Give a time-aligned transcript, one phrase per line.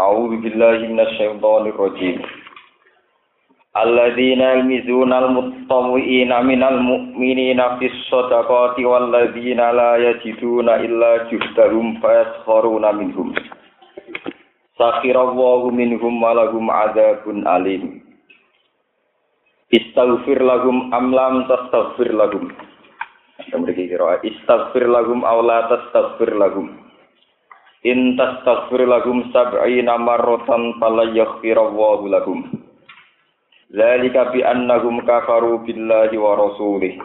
[0.00, 2.24] A'udzu billahi minasyaitonir rajim.
[3.76, 7.76] Alladzina yamizuna al-muttawi'ina minal mu'minina
[12.96, 13.36] minhum.
[14.80, 16.72] Sakhirallahu minhum wa lahum
[17.44, 18.00] alim.
[19.68, 22.48] Istaghfir lahum am lam tastaghfir lahum.
[23.52, 24.16] Kemudian kira.
[29.32, 32.44] Sab'ina marratan fala yaghfirallahu lahum.
[33.72, 37.00] Dzalika bi annahum kafaru billahi wa rasulih.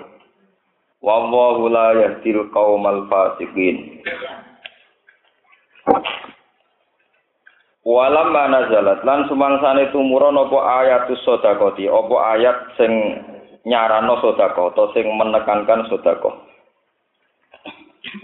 [0.99, 4.01] Wallahu la yahdil qaumal fasiqin.
[7.85, 12.91] Walam nazalat lan sumangsane tumurun apa ayatus sedekah apa ayat sing
[13.61, 16.33] nyarano sedekah atau sing menekankan sedekah.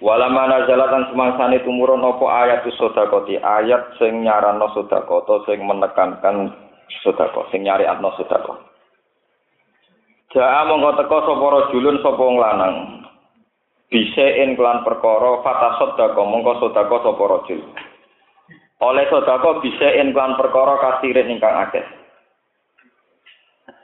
[0.02, 6.54] Walama nazalatan semangsane tumurun apa ayat sedekah ayat sing nyarano sedekah utawa sing menekankan
[7.02, 8.58] sedekah sing nyariatno sedekah.
[10.32, 12.76] Jaa mongko teka sapa rajulun sapa wong lanang.
[13.92, 17.62] Bisein kelan perkara fatasot dako mongko sedekah sapa rajul.
[18.82, 22.01] Oleh sedekah bisein kelan perkara kasirin ingkang akeh.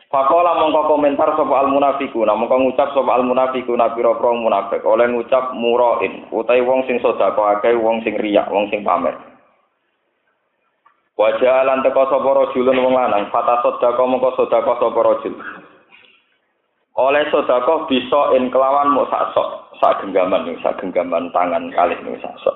[0.07, 5.51] Fakola mongko komentar sapa al munafiquna mongko ngucap sapa al munafiquna pira-pira munafik oleh ngucap
[5.51, 9.19] murain utai wong sing sedekah akeh wong sing riyak wong sing pamer.
[11.19, 15.35] Wajah lan teka sapa rajulun wong lanang fata sedekah mongko sedekah sapa rajul.
[16.95, 22.35] Oleh sedekah bisa in kelawan muk sak sok sak genggaman sak genggaman tangan kalih sak
[22.47, 22.55] sok.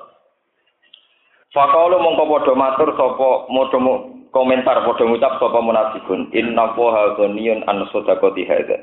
[1.52, 6.32] Fakola mongko padha matur sapa modho komentar padha ngucap sapa munafikun?
[6.32, 8.80] Inna wa ghaniyun an sadaqati hadza.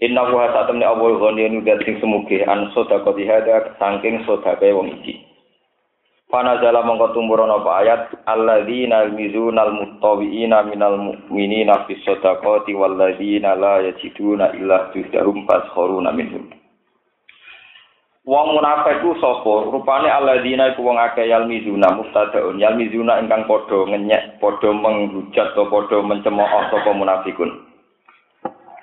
[0.00, 5.20] Inna wa satamni awal ghaniyun sing semuge an sadaqati hadza saking sedekah wong iki.
[6.30, 8.02] Panazala mongko tumurun apa ayat?
[8.24, 16.63] Alladzina yalmizuna almuttawiina minal mu'minina fis sadaqati walladzina la yajiduna illa tuhdahum fashuruna minhum
[18.24, 19.68] Wong munafik ku sapa?
[19.68, 22.56] Rupane alladzina iku wong akeh yalmizuna mustadaun.
[22.56, 27.52] Yalmizuna ingkang padha ngenyek, padha menghujat atau padha mencemooh sapa munafikun.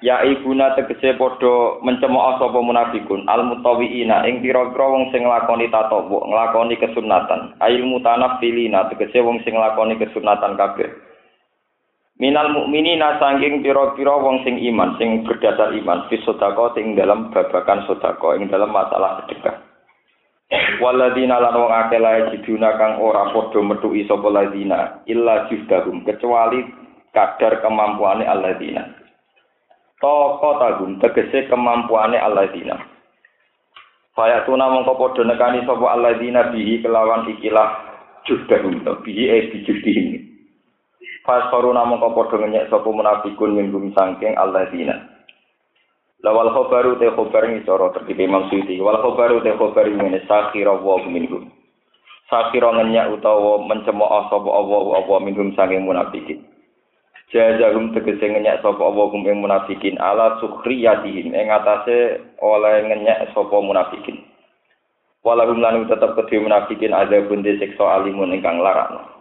[0.06, 6.22] Ya ibuna tegese padha mencemooh sapa munafikun al mutawiina ing pira-pira wong sing nglakoni tatawu,
[6.22, 7.58] nglakoni kesunatan.
[7.66, 11.11] Ail mutanafilina tegese wong sing nglakoni kesunatan kabeh.
[12.22, 16.06] Minal mukminina saking pira-pira wong sing iman sing berdasar iman.
[16.06, 19.58] Fi sedekah ing dalam babakan sedekah ing dalam masalah sedekah.
[20.78, 26.62] Waladina lan wong akeh lae jiduna kang ora padha metuki sapa ladina illa jiddahum kecuali
[27.10, 28.86] kadar kemampuane alladzina.
[29.98, 32.78] Toko tagum tegese kemampuane alladzina.
[34.14, 37.70] Faya tuna mongko padha nekani sapa alladzina bihi kelawan ikilah
[38.30, 40.31] juddahum bihi e bijudihim
[41.22, 45.06] Fasfaru namung kau podo ngenyek sopo munafikun min bumi sangking alladzina.
[46.22, 48.82] Lawal khobaru te khobar ngisoro tertipe Imam Suyuti.
[48.82, 51.50] Wal khobaru te khobar ini sakhira wa minhum.
[52.30, 56.42] Sakhira ngenyek utawa mencemooh sopo Allah Allah minhum sangking munafikin.
[57.30, 64.26] Jazahum tegese ngenyek sopo Allah ing munafikin ala sukhriyatihim ing atase oleh ngenyek sopo munafikin.
[65.22, 69.21] Walahum lanu tetap kedhe munafikin ada bunde siksa alimun ingkang larakno.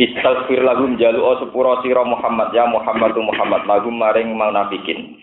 [0.00, 5.20] Istaghfir lahum jalu o sepuro sira Muhammad ya Muhammad Muhammad lahum maring munafikin.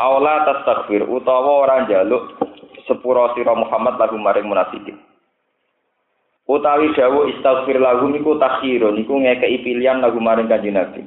[0.00, 2.40] Aula tastaghfir utawa ora jaluk
[2.88, 4.96] sepuro sira Muhammad lahum maring munafikin.
[6.50, 11.04] Utawi dawuh istaghfir lahum iku takhirun iku ngekeki pilihan lahum maring kanjeng Nabi.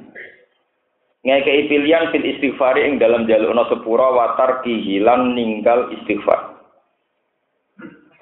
[1.26, 6.33] Ngekeki pilihan fil istighfar ing dalam jalukna sepuro watar kihilan ninggal istighfar.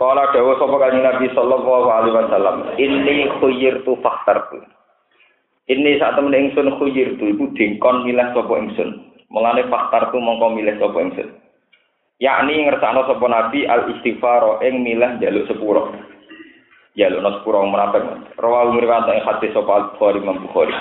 [0.02, 4.58] Kala dawa sapa kanjeng Nabi sallallahu alaihi wasallam, "Inni khuyyirtu fakhtartu."
[5.70, 8.98] Ini saat temen ingsun khuyyirtu iku dingkon milih sapa ingsun.
[9.30, 11.30] Mulane fakhtartu mongko milih sapa ingsun.
[12.18, 15.94] Yakni ngersakno sapa Nabi al istighfar ing milih jaluk sepuro.
[16.98, 18.02] Jaluk no sepuro menapek.
[18.42, 20.74] Rawal ngriwayat ing hadis sapa Al-Bukhari Imam Bukhari.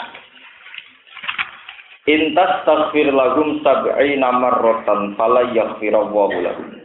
[2.09, 6.80] Intas taghfir lahum sab'ina marratan fala yaghfirallahu lahum.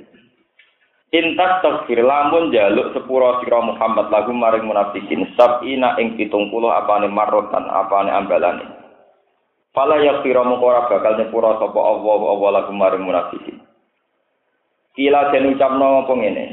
[1.14, 7.06] Intas takfir lamun jaluk sepuro sira Muhammad lagu maring munafikin sabina ing pitung puluh apane
[7.06, 8.66] marrotan apane ambalane.
[9.70, 13.62] Fala yakfira mongko ora bakal nyepuro sapa Allah Allah lagu maring munafikin.
[14.98, 16.44] Kila den ucapno apa ngene.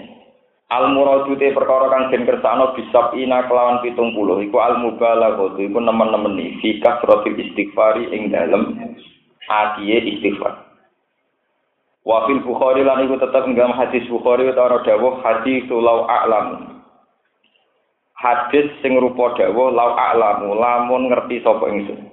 [0.69, 5.79] Al muradu te perkara kang den kersakno bisabina kelawan pitung puluh iku al mubalaghah iku
[5.81, 8.93] nemen-nemeni fi kasratil istighfari ing dalem
[9.49, 10.72] atiye istighfar.
[12.03, 16.75] Wafil Bukhari lan iku tetep enggam hadis Bukhari utawa dawuh hadis lau a'lam.
[18.19, 22.11] hadis sing rupa dawa lau a'lamu lamun ngerti sapa ingsun.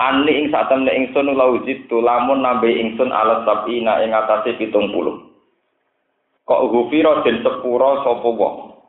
[0.00, 4.80] Ani ing satemne ingsun lau jitu lamun nambe ingsun alat sabina ing atase 70
[6.46, 8.80] Kok gufira den sepura sapa wong?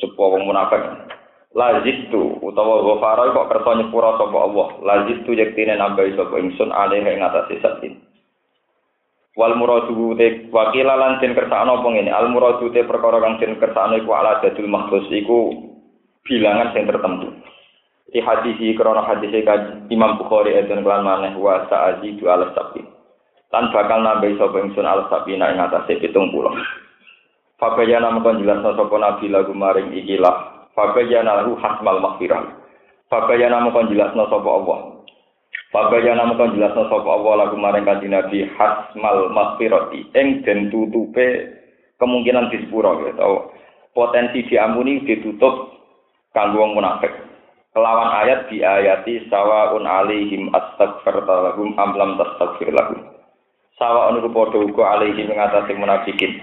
[0.00, 0.80] Sapa wong munafik.
[1.52, 4.68] Lazitu utawa ghafara kok kersa nyepura sapa Allah.
[4.80, 8.08] Lazitu yektine nambahi sapa ingsun alih ing atase satin
[9.40, 12.12] wal muradu te wakila lan den kersane apa ngene?
[12.12, 15.56] Al muradu te perkara kang den kersane iku ala dadul mahfuz iku
[16.28, 17.32] bilangan sing tertentu.
[18.12, 19.32] Di hadis iki krana hadis
[19.88, 22.84] Imam Bukhari eden kelan maneh wa sa'azidu ala sabi.
[23.48, 26.20] Lan bakal nambahi sapa ingsun al sabina ing atase 70
[27.56, 30.68] Fabayana mengkon jelas sapa nabi lagu maring ikilah.
[30.76, 32.44] Fabayana lahu hasmal maghfirah.
[33.08, 34.78] Fabayana mongkon jelasno sapa Allah.
[35.70, 41.46] Fabayana mongkon jelasno sapa Allah lagu maring kanjeng Nabi hasmal maghfirati ing den tutupe
[42.02, 43.54] kemungkinan disepuro ya tau
[43.94, 45.70] potensi diampuni ditutup
[46.34, 47.14] kanggo wong munafik.
[47.70, 53.06] Kelawan ayat di ayati sawaun alaihim astaghfirta lahum am lam tastaghfir lahum.
[53.78, 56.34] Sawaun ku padha uga alaihim ing atase munafikin.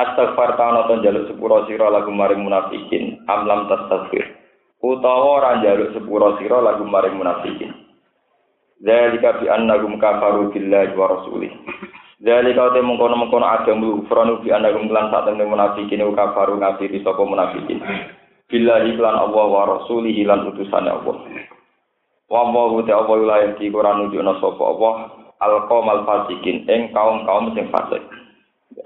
[0.00, 4.32] Astaghfar ta'ala jaluk sepuro sira lagu maring munafikin amlam tastaghfir
[4.80, 7.89] utawa ora jaluk sepuro sira lagu maring munafikin
[8.80, 11.52] Zalika bi annahum kafaru billahi wa rasulih.
[12.24, 17.84] Zalika te mengkono-mengkono ada mufranu bi annahum lan sak temne munafikin kafaru ngafiri sapa munafikin.
[18.48, 21.16] Billahi lan Allah wa rasulih lan utusane Allah.
[22.32, 24.94] Wa Allah te Allah wilayah di Quran nunjukna sapa Allah
[25.44, 28.00] al-qaumal fasikin ing kaum-kaum sing fasik.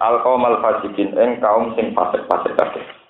[0.03, 3.04] Al al fasikin eng kaum sing fasik-fasik kabeh.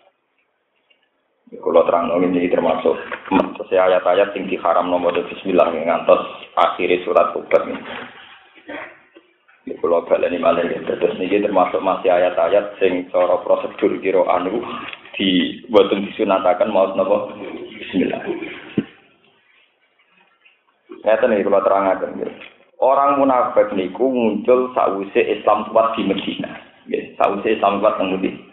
[1.61, 2.97] Kalau terang ini termasuk
[3.31, 6.23] sesuai ayat-ayat sing diharam nomor Bismillah ngantos
[6.59, 7.79] akhir surat Tobat ini.
[9.65, 10.83] Di pulau ini malah ya.
[10.83, 14.61] Terus ini termasuk masih ayat-ayat sing cara prosedur kiro anu
[15.15, 17.33] di buatun disunatakan mau nopo
[17.79, 18.21] Bismillah.
[21.05, 22.13] Nyata nih kalau terang akan
[22.85, 26.53] Orang munafik niku muncul sausé Islam kuat di Medina.
[26.91, 28.44] Ya, sausé Islam kuat Medina.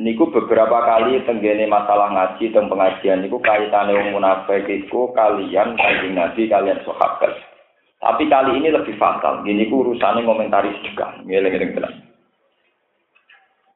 [0.00, 6.16] Niku beberapa kali tenggene masalah ngaji dan pengajian niku kaitannya wong munafik iku kalian kanjeng
[6.16, 7.36] Nabi kalian sahabat.
[8.00, 9.44] Tapi kali ini lebih fatal.
[9.44, 11.20] Gini ku urusannya komentari juga.
[11.20, 11.94] Ngeleng-ngeleng tenan.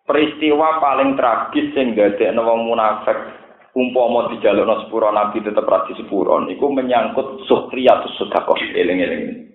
[0.08, 3.44] Peristiwa paling tragis sing dadekno wong munafik
[3.74, 9.50] umpama dijalukno sepuro nabi tetep ra sepuro niku menyangkut suhriyatus sedekah eling-eling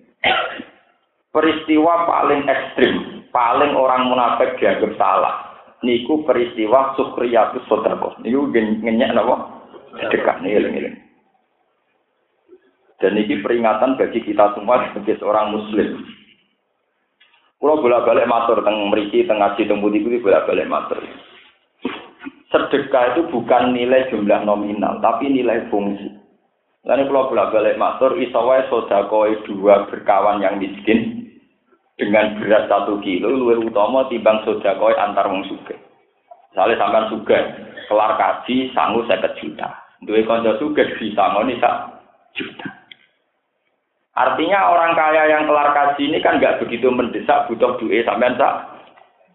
[1.32, 5.49] peristiwa paling ekstrim paling orang munafik dianggap salah
[5.80, 9.62] niku peristiwa suhriyatus sedekah niku ngenyek napa?
[9.96, 11.10] Sedekah eling-eling
[13.00, 16.04] dan ini peringatan bagi kita semua sebagai seorang muslim.
[17.60, 21.00] Kalau bolak-balik matur teng mriki teng ngaji teng budi-budi bolak-balik matur.
[22.52, 26.08] Sedekah itu bukan nilai jumlah nominal, tapi nilai fungsi.
[26.88, 31.19] Lalu kalau bolak balik matur, isowai sodakoi dua berkawan yang miskin
[32.00, 35.76] dengan berat satu kilo, luwih utama timbang sodakoi antar wong suge.
[36.48, 37.38] Misalnya sampai suge,
[37.92, 39.68] kelar kaji, sanggup saya juta.
[40.00, 42.00] Dua konco suge bisa ngoni sak
[42.32, 42.72] juta.
[44.16, 48.54] Artinya orang kaya yang kelar kaji ini kan nggak begitu mendesak butuh duit sampai sak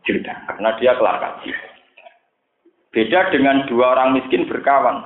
[0.10, 1.54] juta, karena dia kelar kaji.
[2.90, 5.06] Beda dengan dua orang miskin berkawan.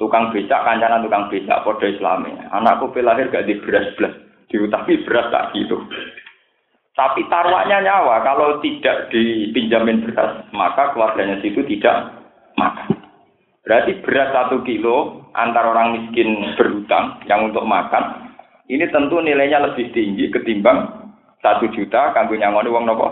[0.00, 2.32] Tukang becak, kancanan tukang becak, podo islami.
[2.50, 4.14] Anakku lahir gak di beras belas,
[4.50, 5.78] diutangi beras tak gitu.
[6.92, 12.12] Tapi taruhannya nyawa, kalau tidak dipinjamin beras, maka keluarganya situ tidak
[12.60, 13.00] makan.
[13.64, 18.36] Berarti beras satu kilo antar orang miskin berhutang yang untuk makan,
[18.68, 21.08] ini tentu nilainya lebih tinggi ketimbang
[21.40, 23.08] satu juta kanggo nyangoni uang nopo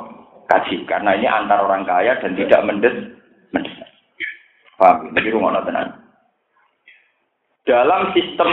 [0.50, 2.94] kaji karena ini antar orang kaya dan tidak mendes
[3.54, 3.88] mendesak.
[4.76, 5.12] Paham?
[5.16, 5.92] Jadi rumah tenan.
[7.68, 8.50] Dalam sistem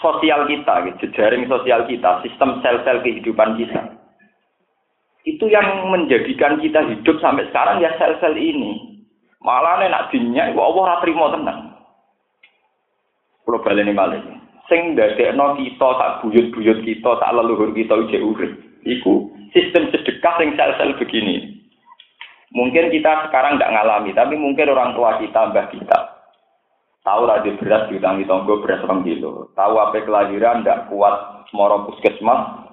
[0.00, 3.94] sosial kita, gitu, jaring sosial kita, sistem sel-sel kehidupan kita,
[5.24, 9.00] itu yang menjadikan kita hidup sampai sekarang ya sel-sel ini.
[9.40, 11.60] Malah nak dinyak, Allah terima tenang.
[13.44, 14.24] Kalau balik ini balik.
[14.68, 18.52] Sing dadekno kita tak buyut-buyut kita, tak leluhur kita uje urip.
[18.84, 21.60] Iku sistem sedekah sing sel-sel begini.
[22.56, 25.98] Mungkin kita sekarang tidak ngalami, tapi mungkin orang tua kita, mbah kita.
[27.04, 29.52] Tahu rada beras diutangi tonggo beras orang kilo.
[29.52, 32.63] Tahu apa kelahiran tidak kuat moro puskesmas,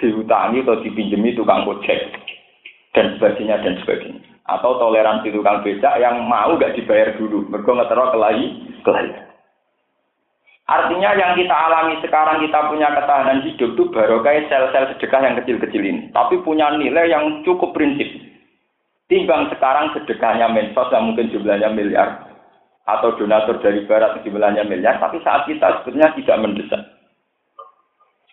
[0.00, 2.10] diutangi atau dipinjemi tukang gojek.
[2.90, 4.24] Dan sebagainya, dan sebagainya.
[4.50, 7.46] Atau toleransi tukang becak yang mau gak dibayar dulu.
[7.46, 8.46] Mereka ngetero kelahi,
[8.82, 9.30] kelahiran.
[10.70, 15.34] Artinya yang kita alami sekarang kita punya ketahanan hidup itu baru kayak sel-sel sedekah yang
[15.42, 16.14] kecil-kecil ini.
[16.14, 18.06] Tapi punya nilai yang cukup prinsip.
[19.10, 22.22] Timbang sekarang sedekahnya mensos yang mungkin jumlahnya miliar
[22.86, 26.82] atau donatur dari barat jumlahnya miliar, tapi saat kita sebetulnya tidak mendesak.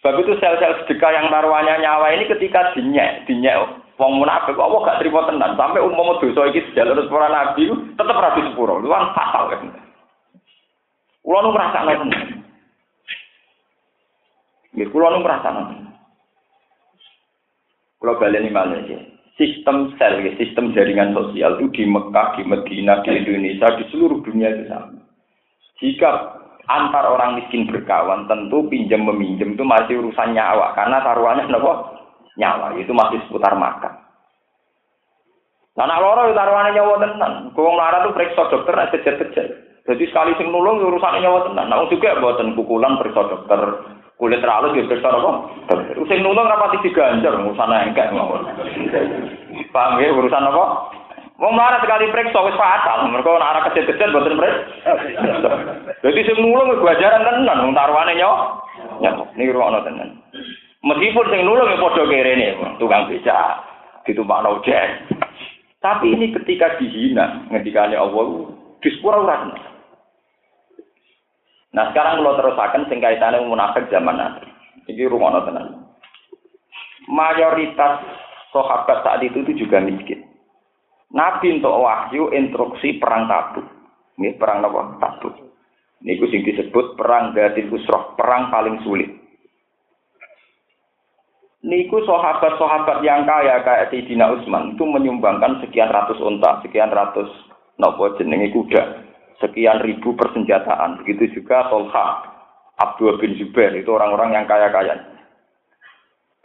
[0.07, 3.59] Sebab itu sel-sel sedekah yang taruhannya nyawa ini ketika dinyek, dinyek
[3.99, 5.59] wong munafik Allah gak terima tenan?
[5.59, 9.67] Sampai umpama dosa iki jalur para nabi tetep ra sepuro lu kan fatal kan
[11.27, 12.23] kula nu ngrasakno tenan
[14.79, 15.61] nggih kula nu ngrasakno
[17.99, 18.87] kula baleni malih
[19.35, 24.55] sistem sel sistem jaringan sosial itu di Mekah di Medina di Indonesia di seluruh dunia
[24.55, 25.03] itu sama.
[25.83, 26.11] Jika
[26.67, 31.95] antar orang miskin berkawan tentu pinjam meminjam itu masih urusan nyawa karena taruhannya nopo
[32.35, 34.03] nyawa itu masih seputar makan.
[35.77, 37.33] Nah, loro itu taruhannya nyawa tenan.
[37.53, 39.47] Kau lara tuh periksa dokter nak kejar-kejar.
[39.87, 41.69] Jadi sekali sing nulung ya urusannya nyawa tenan.
[41.69, 43.61] Nah, juga buatan pukulan periksa dokter.
[44.17, 45.31] Kulit terlalu juga periksa apa?
[46.09, 48.41] Sing nulung rapati diganjar urusan enggak mau.
[49.69, 50.65] Paham ya urusan apa?
[51.37, 53.13] Wong marah sekali periksa wis fatal.
[53.13, 55.51] Mereka nak arah kejar-kejar buatan periksa.
[56.01, 57.61] Jadi sing nulung gajaran tenan.
[57.61, 58.37] Wong taruhannya nyawa.
[59.05, 60.17] Ya, ini ruang tenan.
[60.81, 63.61] Meskipun sing nulung padha kerene, tukang beca,
[64.09, 65.13] ditumpakno ojek.
[65.77, 68.49] Tapi ini ketika dihina, ngendikane Allah,
[68.81, 69.37] di sepura ora
[71.77, 74.49] Nah sekarang kalau terusakan sing kaitane munafik zaman nanti.
[74.89, 75.85] Iki rumono tenan.
[77.07, 78.03] Mayoritas
[78.49, 80.26] sahabat saat itu itu juga miskin.
[81.07, 83.63] Nabi untuk wahyu instruksi perang tabuk.
[84.19, 84.99] Ini perang apa?
[84.99, 85.35] Tabuk.
[86.03, 89.09] Ini sing disebut perang Gatil Usroh, perang paling sulit.
[91.65, 97.27] Niku sahabat-sahabat yang kaya kayak Sayyidina Utsman itu menyumbangkan sekian ratus unta, sekian ratus
[97.81, 99.03] nopo jenenge kuda,
[99.41, 101.01] sekian ribu persenjataan.
[101.01, 102.29] Begitu juga Tolha,
[102.77, 105.01] Abdul bin Zubair itu orang-orang yang kaya-kaya.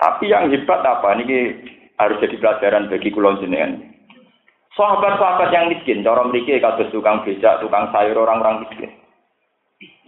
[0.00, 1.12] Tapi yang hebat apa?
[1.20, 1.60] Ini
[2.00, 3.91] harus jadi pelajaran bagi kulon jenengan.
[4.72, 8.88] Sahabat-sahabat yang miskin, cara mereka kados tukang becak, tukang sayur orang-orang miskin.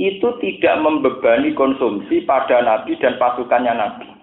[0.01, 4.15] Itu tidak membebani konsumsi pada Nabi dan pasukannya Nabi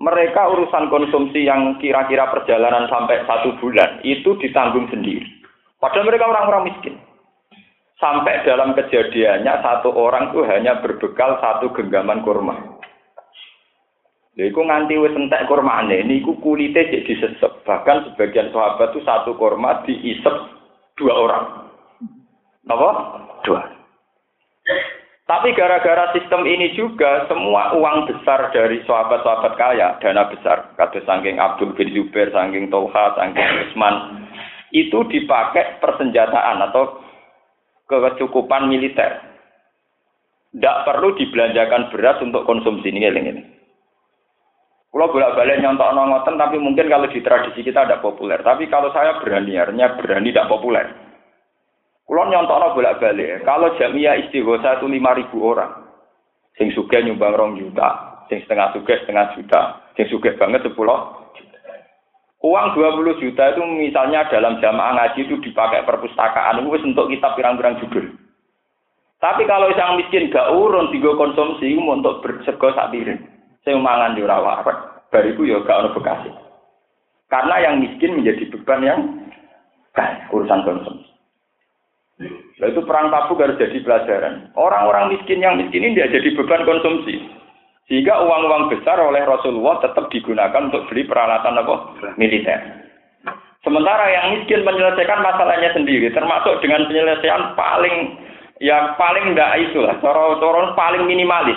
[0.00, 5.28] mereka urusan konsumsi yang kira-kira perjalanan sampai satu bulan itu ditanggung sendiri.
[5.76, 6.96] Padahal mereka orang-orang miskin.
[8.00, 12.56] Sampai dalam kejadiannya satu orang itu hanya berbekal satu genggaman kurma.
[14.40, 17.60] Iku nganti wis entek kurmane niku kulite jadi disesep.
[17.68, 20.32] Bahkan sebagian sahabat itu satu kurma diisep
[20.96, 21.44] dua orang.
[22.72, 22.88] Apa?
[23.44, 23.60] Dua.
[25.28, 31.38] Tapi gara-gara sistem ini juga semua uang besar dari sahabat-sahabat kaya, dana besar, kata sangking
[31.38, 34.26] Abdul bin Zubair, sangking Tolha, sangking Usman,
[34.74, 36.98] itu dipakai persenjataan atau
[37.86, 39.22] kecukupan militer.
[40.50, 43.59] Tidak perlu dibelanjakan beras untuk konsumsi ini, ini.
[44.90, 48.42] Kalau bolak-balik nyontok nongoten, tapi mungkin kalau di tradisi kita tidak populer.
[48.42, 50.86] Tapi kalau saya berani, artinya berani tidak populer.
[52.02, 53.46] Kulo nyontokno bolak-balik.
[53.46, 55.86] Kalau jamiah istighosa itu lima ribu orang.
[56.58, 61.20] Sing suge nyumbang rong juta, sing setengah suge setengah juta, sing suge banget sepuluh
[62.40, 67.76] Uang 20 juta itu misalnya dalam jamaah ngaji itu dipakai perpustakaan itu untuk kitab pirang-pirang
[67.84, 68.16] judul.
[69.20, 73.20] Tapi kalau yang miskin gak urun tiga konsumsi untuk bersego sak piring.
[73.64, 74.64] Saya mangan di rawa
[75.12, 76.30] bariku ya gak ono bekasi.
[77.30, 79.00] Karena yang miskin menjadi beban yang
[79.94, 81.10] kaya urusan konsumsi.
[82.60, 84.52] Nah, itu perang tabuk harus jadi pelajaran.
[84.52, 87.16] Orang-orang miskin yang miskin ini tidak jadi beban konsumsi.
[87.88, 91.74] Sehingga uang-uang besar oleh Rasulullah tetap digunakan untuk beli peralatan apa?
[92.20, 92.60] militer.
[93.60, 98.16] Sementara yang miskin menyelesaikan masalahnya sendiri, termasuk dengan penyelesaian paling
[98.60, 101.56] yang paling tidak itu lah, cara paling minimalis.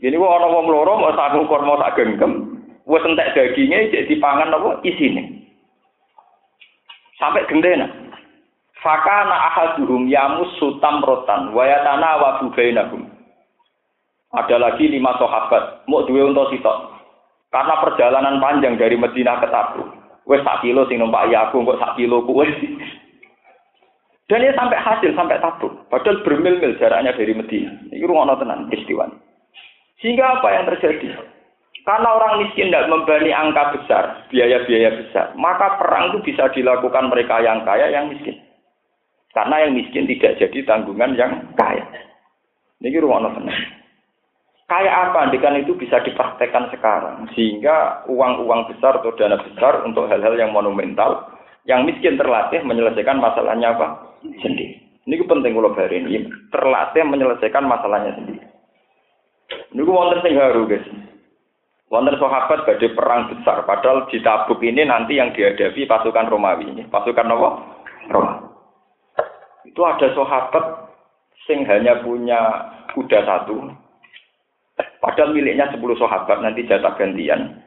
[0.00, 2.56] Jadi gua orang wong loro mau sak ukur mau sak genggam,
[2.88, 5.44] wis entek dagingnya jadi pangan apa isine.
[7.20, 7.84] Sampai gendena.
[8.80, 13.12] Fakana ahaduhum yamus sutam rotan wayatana wa bainahum.
[14.32, 16.96] Ada lagi lima sahabat, mau dua untuk sitok.
[17.52, 19.88] Karena perjalanan panjang dari Madinah ke Tabuk.
[20.24, 22.40] Wes sak kilo sing numpak ya aku kok sak kilo ku
[24.30, 25.74] Dan dia sampai hasil sampai Tabuk.
[25.90, 27.90] Padahal bermil-mil jaraknya dari Madinah.
[27.90, 29.10] Ini rumah tenan istiwan.
[30.00, 31.12] Sehingga apa yang terjadi?
[31.84, 37.40] Karena orang miskin tidak membani angka besar, biaya-biaya besar, maka perang itu bisa dilakukan mereka
[37.40, 38.36] yang kaya, yang miskin.
[39.32, 41.84] Karena yang miskin tidak jadi tanggungan yang kaya.
[42.80, 43.80] Ini rumah tenang.
[44.70, 50.38] Kaya apa andikan itu bisa dipraktekkan sekarang sehingga uang-uang besar atau dana besar untuk hal-hal
[50.38, 51.26] yang monumental
[51.66, 54.78] yang miskin terlatih menyelesaikan masalahnya apa sendiri.
[55.10, 56.22] Ini penting kalau hari ini
[56.54, 58.49] terlatih menyelesaikan masalahnya sendiri.
[59.50, 60.86] Ini wonten sing haru guys.
[61.90, 66.82] Wonten sahabat badhe perang besar, padahal di Tabuk ini nanti yang dihadapi pasukan Romawi ini.
[66.86, 67.48] Pasukan apa?
[68.14, 68.34] Roma.
[69.66, 70.64] Itu ada sahabat
[71.50, 72.38] sing hanya punya
[72.94, 73.74] kuda satu,
[75.02, 77.58] padahal miliknya sepuluh sahabat nanti jatah gantian.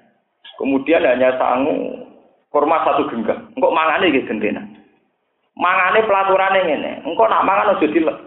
[0.55, 2.07] Kemudian hanya sangu
[2.53, 3.49] kurma satu genggam.
[3.57, 4.61] Engkau mangane gitu gendena.
[5.57, 6.91] Mangane pelaturane ngene.
[7.03, 8.17] Engkau nak mangan aja dilek.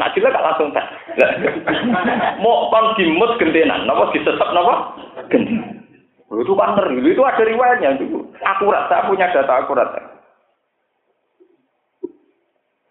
[0.00, 0.88] Nak dilek gak langsung tak.
[2.42, 4.96] Mau kon dimut gendenan, napa disesep napa?
[5.28, 5.84] Gendenan.
[6.32, 8.24] Itu kan ngeri, itu ada riwayatnya itu.
[8.40, 9.92] Akurat, saya punya data akurat.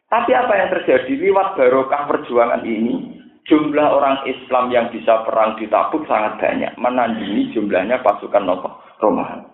[0.10, 3.18] Tapi apa yang terjadi lewat barokah perjuangan ini,
[3.50, 8.46] jumlah orang Islam yang bisa perang di Tabuk sangat banyak, menandingi jumlahnya pasukan
[9.02, 9.50] Romawi.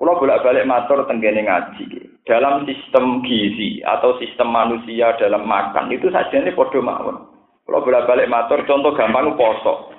[0.00, 2.09] Kalau bolak-balik matur tenggene ngaji.
[2.28, 7.16] Dalam sistem gizi atau sistem manusia dalam makan itu saja ini podo mawon.
[7.64, 9.94] Kalau bolak-balik matur contoh gampang poso.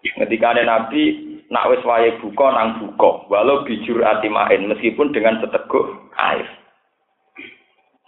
[0.00, 1.20] Ketika ada Nabi
[1.52, 5.84] nak wis wae buka nang buka, walau bijur atimain meskipun dengan seteguk
[6.16, 6.48] air.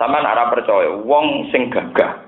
[0.00, 2.24] Sama nara percaya, wong sing gagah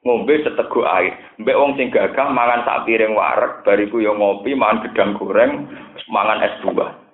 [0.00, 1.12] ngombe seteguk air.
[1.36, 5.68] Mbek wong sing gagah mangan sak piring wareg, bariku yo ngopi, mangan gedang goreng,
[6.08, 7.09] mangan es buah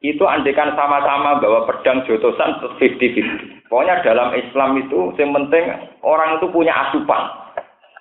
[0.00, 3.68] itu andekan sama-sama bahwa pedang jotosan 50-50.
[3.68, 5.64] Pokoknya dalam Islam itu yang penting
[6.00, 7.20] orang itu punya asupan.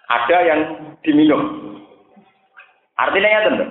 [0.08, 0.60] Ada yang
[1.04, 1.76] diminum.
[2.96, 3.66] Artinya ya tentu.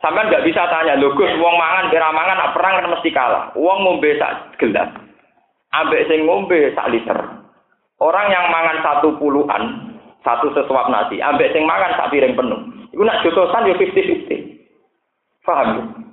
[0.00, 3.48] Sampai nggak bisa tanya, lo Gus, uang mangan, kira mangan, perang kan mesti kalah.
[3.56, 4.92] Uang ngombe sak gelas,
[5.72, 7.16] ambek sing ngombe sak liter.
[7.96, 9.88] Orang yang mangan satu puluhan,
[10.20, 12.60] satu sesuap nasi, ambek sing mangan sak piring penuh.
[12.92, 15.48] Itu nak jotosan ya 50-50.
[15.48, 16.05] Paham?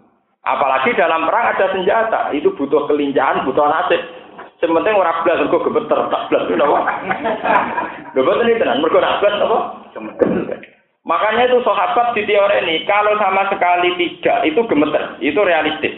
[0.43, 4.01] Apalagi dalam perang ada senjata, itu butuh kelincahan, butuh nasib.
[4.59, 6.79] Sementing orang belas, kok gemeter, tak belas, itu apa?
[8.15, 9.57] Gemeter ini tenan, mereka nak belas, apa?
[11.03, 15.95] Makanya itu sahabat di teori ini, kalau sama sekali tidak, itu gemeter, itu realistis.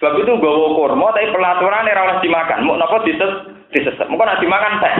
[0.00, 2.64] Sebab itu gawa kurma, tapi pelaturan ini harus dimakan.
[2.64, 3.32] Mau nopo dises,
[3.68, 4.08] disesat.
[4.08, 4.96] Mau nak dimakan teh.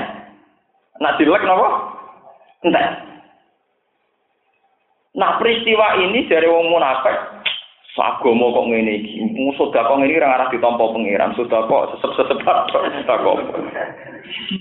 [1.01, 1.69] Nak dilek nopo?
[2.69, 3.01] Entah.
[5.17, 7.40] Nah peristiwa ini dari wong munafik
[8.01, 9.21] Agama kok ngene iki.
[9.55, 11.37] Sedekah kok ngene ora arah ditampa pangeran.
[11.37, 12.39] Sedekah sesep-sesep
[12.73, 13.37] sedekah.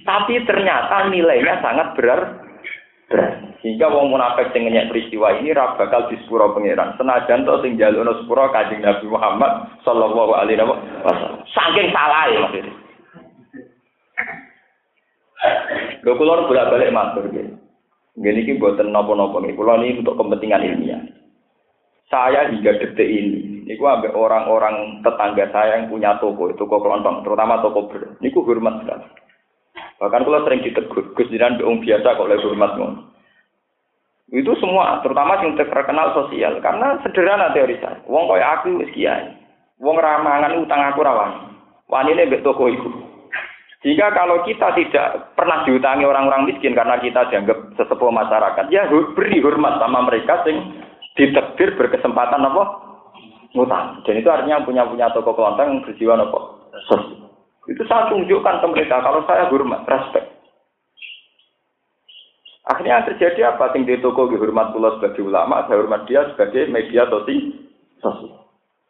[0.04, 2.21] Tapi ternyata nilainya sangat berat.
[3.60, 6.95] Sehingga wong munafik sing ngenyek peristiwa ini ra bakal disepuro pangeran.
[6.95, 9.52] Senajan to sing jalukno sepuro Kanjeng Nabi Muhammad
[9.84, 11.43] sallallahu alaihi wasallam.
[11.52, 12.73] Saking salah ya maksudnya.
[16.04, 17.52] Lho kula bolak-balik matur nggih.
[18.19, 19.56] Ngene iki mboten napa-napa nggih.
[19.56, 21.02] Kula ini untuk kepentingan ilmiah.
[22.10, 27.62] Saya hingga detik ini, niku ambek orang-orang tetangga saya yang punya toko, toko kelontong, terutama
[27.62, 29.06] toko ber, niku hormat sekali.
[30.02, 32.74] Bahkan kalau sering ditegur, Gus Jiran biasa kok lebih hormat.
[34.30, 38.02] Itu semua, terutama yang terkenal sosial, karena sederhana teori saya.
[38.10, 39.30] Wong koyo aku wis kiai.
[39.82, 41.54] Wong ramangan utang aku rawan.
[41.89, 42.89] Wanine mbek toko itu.
[43.80, 49.39] Jika kalau kita tidak pernah diutangi orang-orang miskin karena kita dianggap sesepuh masyarakat, ya beri
[49.39, 50.58] hormat sama mereka sing
[51.17, 52.63] ditekdir berkesempatan apa?
[53.58, 54.06] Ngutang.
[54.06, 56.39] Dan itu artinya punya punya toko kelontong yang berjiwa apa?
[57.69, 60.26] Itu saya tunjukkan ke mereka kalau saya hormat, respect.
[62.69, 63.74] Akhirnya terjadi apa?
[63.74, 68.45] Sing di toko dihormat pula sebagai ulama, saya hormat dia sebagai media sosial.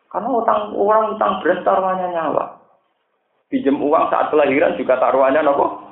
[0.10, 2.60] Karena utang orang utang beras taruhannya nyawa.
[3.50, 5.89] Pinjam uang saat kelahiran juga taruhannya nopo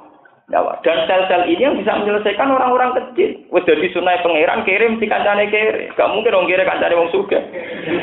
[0.47, 0.79] nyawa.
[0.83, 3.35] Dan sel-sel ini yang bisa menyelesaikan orang-orang kecil.
[3.51, 5.91] Wes jadi sunai pangeran kirim si kancane kiri.
[5.95, 7.39] Gak mungkin dong kiri kancane wong suga.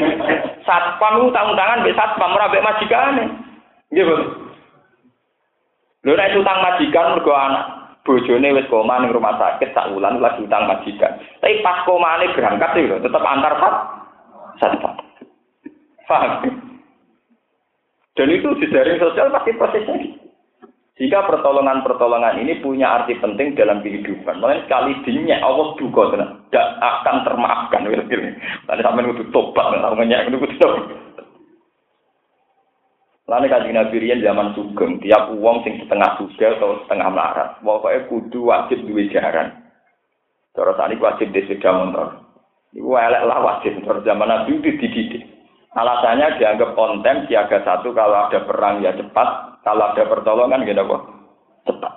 [0.68, 3.24] Satpam utang tangan be satpam ora be majikane.
[3.92, 4.16] Nggih, Bu.
[6.04, 7.64] Lho nek utang majikan mergo anak
[8.04, 11.16] bojone wis koma ning rumah sakit sak wulan lagi utang majikan.
[11.40, 13.74] Tapi pas komane berangkat lho tetap antar sat
[14.60, 15.00] satpam.
[16.04, 16.32] Paham?
[18.14, 20.23] Dan itu di jaring sosial pasti prosesnya gitu.
[20.94, 27.16] Jika pertolongan-pertolongan ini punya arti penting dalam kehidupan, makanya sekali dinyak Allah duka tidak akan
[27.26, 27.82] termaafkan.
[27.82, 31.04] Tadi sampai itu tobat, namanya itu tobat.
[33.24, 38.04] Lalu kaji Nabi Rian zaman sugeng, tiap uang sing setengah suga atau setengah melarat, pokoknya
[38.12, 39.64] kudu wajib duwe jaran.
[40.52, 42.20] Terus tadi wajib di sepeda motor.
[42.76, 43.80] Ibu elek lah wajib.
[43.82, 45.24] Terus zaman Nabi itu dididik.
[45.74, 51.02] Alasannya dianggap konten siaga satu kalau ada perang ya cepat, kalau ada pertolongan gitu kok
[51.64, 51.92] cepat.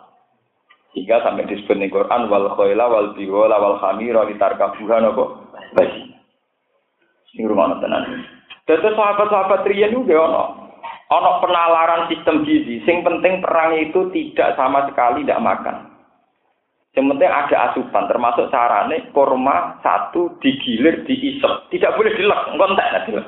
[0.95, 5.23] Sehingga sampai disebut di Quran wal khayla wal biwala wal khamira litarkabuha napa
[5.75, 6.15] basi.
[7.35, 8.25] Ini rumah tenan.
[8.65, 10.43] Dadi sahabat-sahabat riyen juga ono
[11.11, 12.81] ono penalaran sistem gizi.
[12.87, 15.77] Sing penting perang itu tidak sama sekali tidak makan.
[16.97, 21.69] Yang ada asupan, termasuk carane korma satu digilir, diisep.
[21.69, 23.21] Tidak boleh dilek, kontak nanti.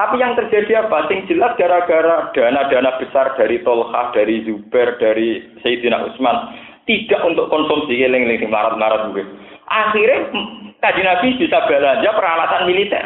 [0.00, 1.12] Tapi yang terjadi apa?
[1.12, 6.56] Sing jelas gara-gara dana-dana besar dari Tolha, dari Zubair, dari Sayyidina Utsman
[6.88, 9.28] tidak untuk konsumsi eling-eling marat-marat gue.
[9.68, 10.32] Akhirnya
[10.80, 13.04] kaji Nabi bisa belanja peralatan militer.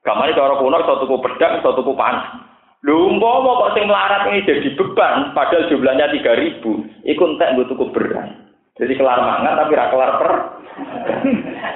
[0.00, 2.40] Kamane cara kuno iso tuku pedang, iso tuku panah.
[2.88, 7.84] Lho umpama kok sing melarat ini jadi beban padahal jumlahnya 3000, iku entek nggo tuku
[7.92, 8.32] beras.
[8.80, 10.32] Jadi kelar mangan tapi ra kelar per.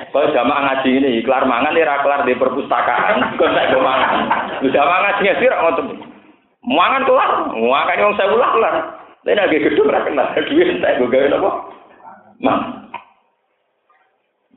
[0.09, 4.25] Kalau jamaah ngaji ini kelar mangan ora kelar di perpustakaan, kok entek go mangan.
[4.65, 5.87] Jamaah ngaji ngaji ra ngoten.
[6.65, 8.75] Mangan kelar, mangan wong saya ulah kelar.
[9.25, 11.51] Tapi nek gedung ra kelar, duwe entek go gawe napa?
[12.41, 12.61] Mang.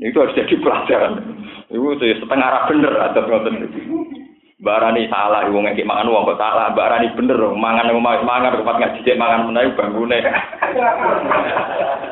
[0.01, 1.13] Itu harus jadi pelajaran.
[1.69, 3.55] Itu setengah arah bener atau ngoten.
[4.61, 9.19] Barani salah wong ngeki mangan wong kok salah, barani bener mangan mangan tempat ngaji cek
[9.19, 10.19] mangan menawi bangune.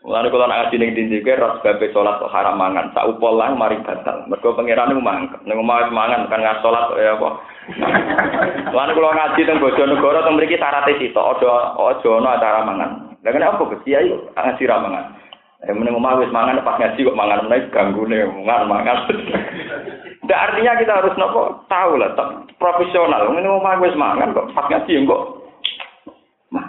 [0.00, 3.36] Mulane kula nak ngaji ning dindi ke ros babe salat kok haram mangan, sak upol
[3.36, 4.24] lang mari batal.
[4.32, 5.04] Mergo pangeran niku.
[5.44, 7.28] Ning omah mangan kan ngas salat ya apa.
[8.72, 12.90] Mulane kula ngaji teng Bojonegoro teng mriki syaratnya sitok, aja aja ana acara mangan.
[13.20, 15.04] Lah kenapa Gus Kiai ngaji ra mangan?
[15.68, 18.96] Eh meneng omah wis mangan pas ngaji kok mangan menawi ganggune mangan mangan.
[19.04, 22.16] Tidak artinya kita harus nopo tahu lah,
[22.56, 23.28] profesional.
[23.36, 25.22] Ini mau wis mangan kok pas ngaji kok.
[26.56, 26.66] Nah,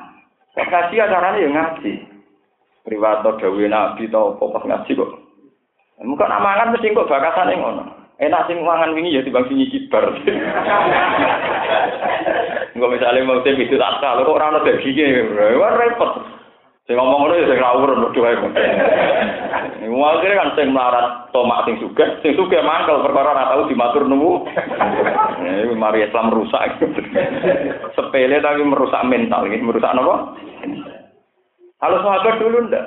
[0.60, 2.11] ngaji acaranya ya ngaji.
[2.82, 5.12] Priwato dawe nabi tau apa pas ngaji kok.
[6.02, 7.84] Muka nak mangan mesti kok bakasane ngono.
[8.17, 10.10] Enak sing mangan wingi ya timbang sing kibar.
[12.74, 15.30] Engko misale mau tem itu tak kok ora ono daginge.
[15.62, 16.12] Wah repot.
[16.89, 18.36] Sing ngomong ngono ya sing ngawur bodho ae.
[20.02, 24.46] Akhire kan sing melarat tomak sing sugih, sing sugih mangkel perkara ora tau dimatur nuwu.
[25.38, 26.82] Ini mari Islam merusak.
[27.94, 30.34] Sepele tapi merusak mental, ini merusak apa?
[31.82, 32.86] Kalau sahabat dulu ndak.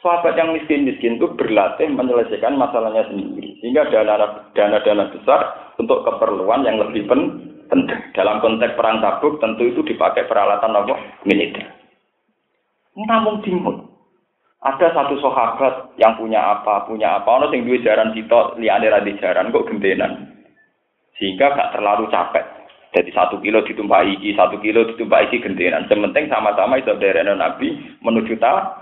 [0.00, 3.60] Sahabat yang miskin-miskin itu berlatih menyelesaikan masalahnya sendiri.
[3.60, 5.40] Sehingga dana-dana besar
[5.76, 8.00] untuk keperluan yang lebih penting.
[8.16, 10.96] Dalam konteks perang tabuk tentu itu dipakai peralatan apa?
[11.28, 11.68] Militer.
[12.96, 13.76] Namun timun.
[14.60, 19.00] Ada satu sahabat yang punya apa, punya apa, ono sing duwe jaran sitok, liyane ra
[19.00, 20.36] jaran kok gendenan.
[21.16, 22.59] Sehingga gak terlalu capek.
[22.90, 25.86] Jadi satu kilo ditumpah iki, satu kilo ditumpah iki gendenan.
[25.86, 28.74] Sementing sama-sama itu dari Nabi menuju ta.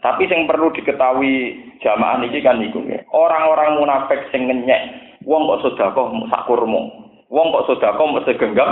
[0.00, 1.52] Tapi yang perlu diketahui
[1.84, 2.80] jamaah ini kan niku
[3.12, 4.80] Orang-orang munafik sing ngenyek,
[5.28, 6.80] wong kok sedekah sak kurma.
[7.28, 8.70] Wong kok sedekah mesti segenggam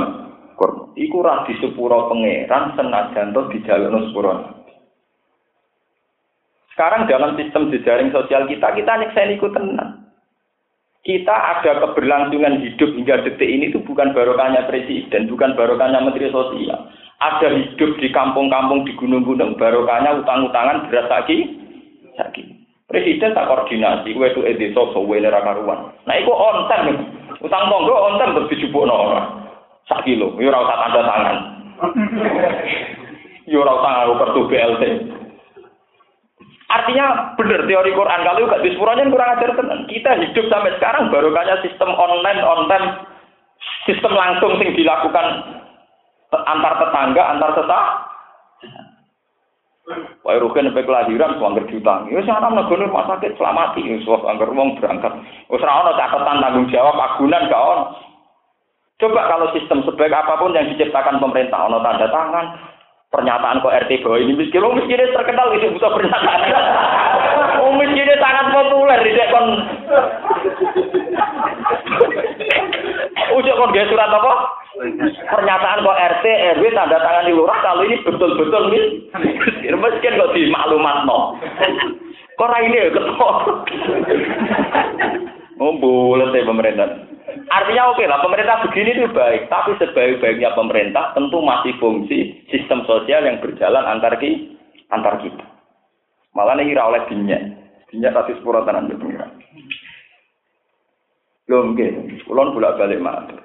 [0.56, 0.88] kurma.
[0.96, 4.32] Iku ra disepuro pangeran senajan to dijalukno sepuro.
[6.72, 9.99] Sekarang dalam sistem jejaring sosial kita, kita nyeksen ikut tenang.
[11.00, 16.92] Kita ada keberlangsungan hidup hingga detik ini itu bukan barokahnya presiden, bukan barokahnya menteri sosial.
[17.20, 21.56] Ada hidup di kampung-kampung, di gunung-gunung, barokahnya utang-utangan beras lagi,
[22.20, 22.44] lagi.
[22.84, 25.94] Presiden tak koordinasi, gue itu edesa, sowe karuan.
[26.04, 26.96] Nah, itu on time.
[27.40, 29.40] Utang monggo on time terus dijupuk orang
[29.90, 31.38] sak kilo, yo ora usah tanda tangan.
[33.50, 34.84] Yo ora usah ngaku kartu BLT.
[36.70, 39.90] Artinya benar teori Quran kalau gak dispuranya kurang ajar tenan.
[39.90, 42.86] Kita hidup sampai sekarang baru kaya sistem online, online,
[43.90, 45.26] sistem langsung sing dilakukan
[46.30, 48.08] antar tetangga, antar tetangga.
[50.22, 52.06] Wah, rugen sampai kelahiran, suangger diutang.
[52.14, 55.10] Ya, sing anak negara rumah sakit selamati, ya, suangger wong berangkat.
[55.50, 57.84] Wis ora catatan tanggung jawab agunan gak ono.
[59.00, 62.46] Coba kalau sistem sebaik apa pun yang diciptakan pemerintah, ono tanda tangan,
[63.10, 66.40] pernyataan kok RT bahwa ini miskin, oh miskinnya terkenal itu butuh pernyataan.
[67.60, 69.46] Oh miskinnya sangat populer di kon.
[73.36, 74.32] Ujuk kon dia surat apa?
[75.28, 80.48] Pernyataan kok RT RW tanda tangan di lurah kalau ini betul-betul miskin, miskin kok di
[80.48, 81.36] maklumat no.
[82.40, 83.28] Kok ini ya ketemu?
[85.60, 86.88] Oh boleh sih pemerintah.
[87.50, 93.24] Artinya oke lah, pemerintah begini itu baik, tapi sebaik-baiknya pemerintah tentu masih fungsi sistem sosial
[93.24, 94.58] yang berjalan antar ki,
[94.90, 95.46] antar kita.
[96.34, 97.42] Malah ini kira oleh dinyak,
[97.90, 99.30] dinyak tapi tanah di pengiran.
[101.50, 103.42] Belum gitu, kulon bolak balik matur.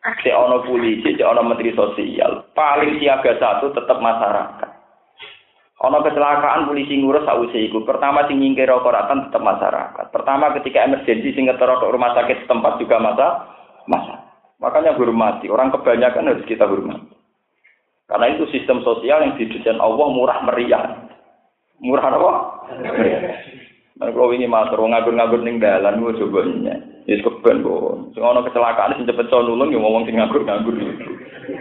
[0.00, 4.70] Cek ono polisi, cek ono menteri sosial, paling siaga satu tetap masyarakat.
[5.80, 7.88] Ono kecelakaan polisi ngurus sausi iku.
[7.88, 10.12] Pertama sing nyingkir koratan tetap masyarakat.
[10.12, 13.28] Pertama ketika emergensi sing ngetero rumah sakit setempat juga masa
[13.88, 14.28] masa.
[14.60, 15.48] Makanya hormati.
[15.48, 17.19] Orang kebanyakan harus kita hormati.
[18.10, 21.06] Karena itu sistem sosial yang didesain Allah murah meriah.
[21.78, 22.32] Murah apa?
[24.00, 26.74] Nah, kalau ini matur ngabur-ngabur ning dalan gue coba nya.
[27.06, 28.10] Ya keben kok.
[28.12, 30.74] Sing ono kecelakaan sing cepet nulung ya ngomong sing ngabur-ngabur.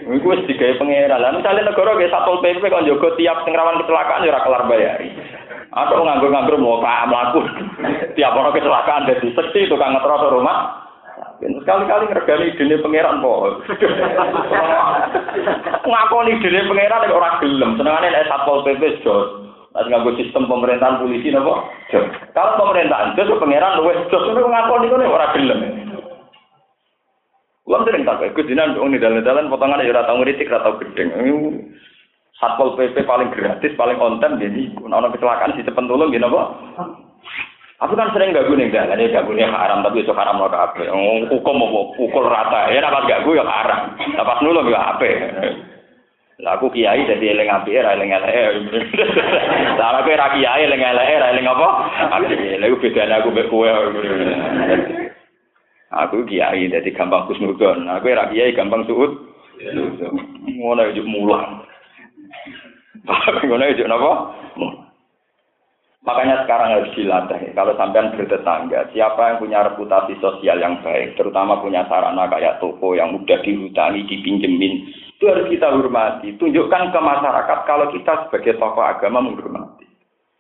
[0.10, 1.22] Iku wis digawe pangeran.
[1.22, 4.64] Lah misale negara ge Satpol PP kon jaga tiap sing rawan kecelakaan ya ora kelar
[4.66, 5.08] bayari.
[5.70, 7.46] Atau nganggur-nganggur mau mlaku.
[8.18, 10.89] Tiap orang kecelakaan dadi seksi tukang ngetros rumah.
[11.40, 13.64] Sekali-kali ngergani idene pangeran po.
[15.88, 17.80] Ngakoni idene pangeran nek ora gelem.
[17.80, 19.48] Senengane nek Satpol PP jos.
[19.72, 21.64] Nek nganggo sistem pemerintahan polisi napa?
[21.96, 22.12] Jos.
[22.36, 25.60] Kalau pemerintahan jos pangeran luwes jos nek ngakoni kene ora gelem.
[27.64, 31.14] Kulo sering tak ikut dinan wong dalan-dalan potongan ya ora tau ngritik ora tau gedeng.
[32.36, 36.56] Satpol PP paling gratis, paling konten jadi ana kecelakaan di depan tolong gini apa?
[37.80, 40.92] Aku kan sering gak ning dalan ya gak haram tapi itu haram lo kabeh.
[41.32, 43.96] Hukum apa pukul rata ya dapat gak ya haram.
[44.20, 45.08] Dapat nulung ya apa?
[46.40, 48.36] Lah aku kiai jadi eling apik ora eling elek.
[49.80, 51.68] Lah aku ora kiai eling elek ora eling apa?
[52.60, 53.52] Lha bedane aku mek.
[55.90, 57.88] Aku kiai jadi gampang kusnudon.
[57.88, 59.24] Aku era kiai gampang suut.
[60.48, 61.64] Ngono yo mulang.
[63.48, 64.12] Ngono yo napa?
[66.00, 67.52] Makanya sekarang harus dilatih.
[67.52, 72.96] Kalau sampean bertetangga, siapa yang punya reputasi sosial yang baik, terutama punya sarana kayak toko
[72.96, 74.88] yang mudah dihutangi, dipinjemin,
[75.20, 76.40] itu harus kita hormati.
[76.40, 79.84] Tunjukkan ke masyarakat kalau kita sebagai tokoh agama menghormati.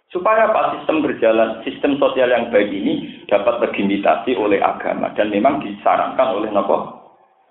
[0.09, 5.59] Supaya apa sistem berjalan, sistem sosial yang baik ini dapat terlimitasi oleh agama dan memang
[5.61, 6.97] disarankan oleh nopo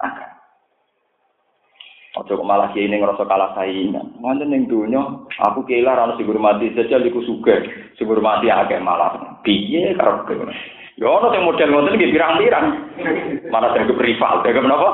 [0.00, 0.27] agama.
[2.18, 4.18] Ojo malah kiai ini ngerasa kalah saingan.
[4.18, 7.62] Mana neng dunia, aku kira harus dihormati saja, liku suka,
[7.94, 9.38] dihormati agak malah.
[9.46, 10.50] Piye karo kowe.
[10.98, 12.66] Ya ono sing model ngoten iki pirang-pirang.
[13.54, 14.90] Malah dianggap rival, dianggap napa?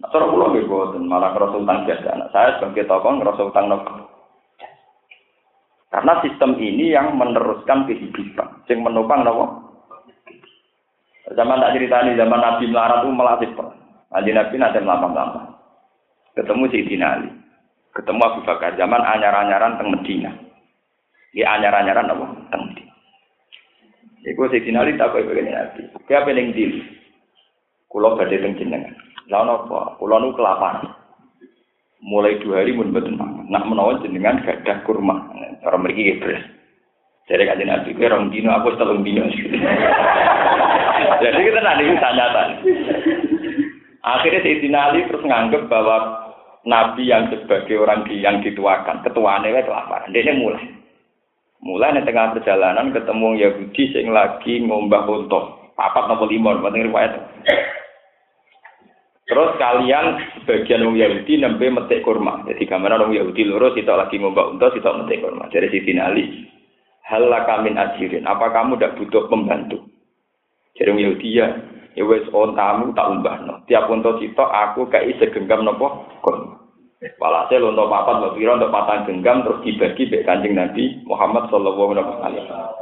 [0.00, 2.10] Nah, cara kula nggih boten, malah ngerasa utang jasa.
[2.16, 3.92] Nah, saya sebagai tokoh ngerasa utang nopo.
[5.92, 9.44] Karena sistem ini yang meneruskan kehidupan, yang menopang nopo.
[11.32, 13.50] Zaman tak cerita ini, zaman Nabi melarat itu melatih
[14.12, 15.56] Nabi Nabi nanti melapang-lapang.
[16.36, 17.30] Ketemu si Ali.
[17.96, 18.76] Ketemu Abu Bakar.
[18.76, 20.30] Zaman anyar-anyaran teng Medina.
[21.32, 22.24] Di anyar-anyaran apa?
[22.52, 22.92] Teng Medina.
[24.26, 25.80] Iku si Ali tak kau begini Nabi.
[26.06, 26.72] Kaya pening dil.
[27.88, 28.94] Kulo badai teng jenengan.
[29.26, 29.98] Lalu apa?
[29.98, 31.06] Kulo nu kelaparan
[32.06, 33.18] mulai dua hari pun betul
[33.50, 35.26] nak menawan jenengan gadah kurma
[35.58, 36.26] cara mereka gitu
[37.26, 39.26] jadi kaji nabi kira orang dino aku setelung dino
[41.22, 42.26] jadi kita nanti tanya
[44.06, 46.30] akhirnya Sayyidina Ali terus nganggep bahwa
[46.62, 50.64] nabi yang sebagai orang yang dituakan ketuaannya itu kelaparan dia mulai
[51.66, 57.18] mulai di tengah perjalanan ketemu Yahudi sing lagi ngombah untuk papat nopo limon penting riwayat
[59.26, 62.46] Terus kalian sebagian orang Yahudi nembe metik kurma.
[62.46, 65.50] Jadi gambaran orang Yahudi lurus itu lagi ngombak unta, itu metik kurma.
[65.50, 66.46] Jadi si Ali,
[67.10, 68.22] hal kamin ajirin.
[68.22, 69.82] Apa kamu tidak butuh pembantu?
[70.78, 71.46] Jadi orang Yahudi ya,
[71.96, 73.64] ya wes ontamu tak umbah no.
[73.66, 76.66] Tiap untuk itu aku kayak segenggam nopo kurma.
[77.20, 81.92] Walhasil untuk papat, untuk piro, untuk patang genggam terus dibagi be kanjeng Nabi Muhammad Shallallahu
[81.92, 82.72] Alaihi Wasallam.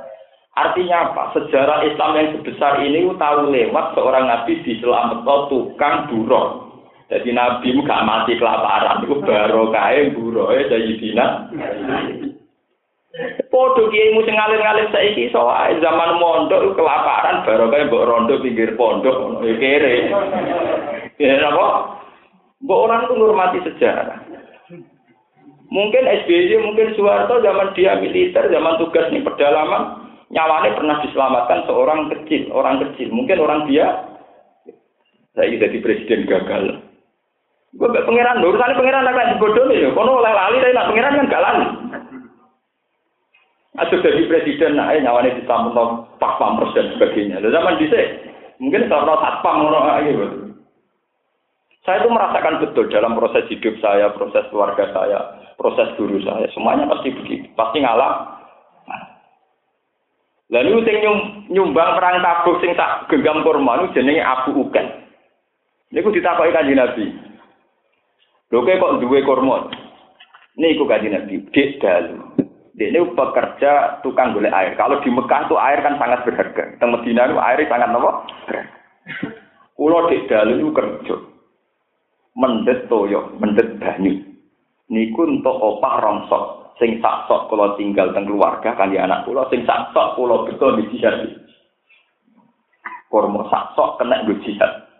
[0.55, 1.35] Artinya apa?
[1.35, 6.79] Sejarah Islam yang sebesar ini tahu lewat seorang nabi di selamat tukang buron.
[7.11, 11.27] Jadi nabi gak mati kelaparan, itu baru kaya buron ya jadi dina.
[13.47, 18.75] Podo kiai mu sing ngalir-ngalir saiki soal zaman mondok kelaparan baru kaya mbok rondo pinggir
[18.75, 20.11] pondok ya kere.
[21.23, 21.67] Ya apa?
[22.59, 24.19] Mbok orang tuh ngurmati sejarah.
[25.71, 32.11] Mungkin SBY, mungkin Soeharto zaman dia militer, zaman tugas di pedalaman, nyawane pernah diselamatkan seorang
[32.15, 33.11] kecil, orang kecil.
[33.11, 34.07] Mungkin orang dia
[35.35, 36.79] saya jadi presiden gagal.
[37.75, 41.31] Gue gak pangeran, urusannya pangeran agak dibodoh nih, kono oleh lali, tapi nak pangeran kan
[41.31, 41.67] gak lali.
[43.75, 47.43] Atau jadi presiden, nah, nyawane disambung pas pampers dan sebagainya.
[47.43, 47.99] Lalu zaman bisa,
[48.63, 50.27] mungkin karena satpam ngono gitu.
[51.83, 55.19] Saya itu merasakan betul dalam proses hidup saya, proses keluarga saya,
[55.59, 58.35] proses guru saya, semuanya pasti begitu, pasti ngalah
[60.53, 60.97] Lalu sing
[61.51, 64.87] nyumbang perang tabuk sing tak genggam kurma niku jenenge Abu Ukan.
[65.89, 67.11] Niku ditakoki Kanjeng Nabi.
[68.53, 69.73] Lho kok duwe kurma?
[70.61, 72.44] Niku Kanjeng Nabi, dik dalu.
[72.75, 74.75] Dia ini pekerja tukang golek air.
[74.75, 76.75] Kalau di Mekah tuh air kan sangat berharga.
[76.75, 78.11] Di Medina itu air sangat apa?
[79.79, 81.17] Kulo dik dalu itu kerja.
[82.35, 84.19] Mendet toyo, mendet banyu.
[84.91, 89.47] Niku untuk opah rongsok sing sak sok kula tinggal teng keluarga kan di anak kula
[89.51, 91.23] sing sak sok kula betul di jihad
[93.07, 94.91] kormo sak sok kena di jihad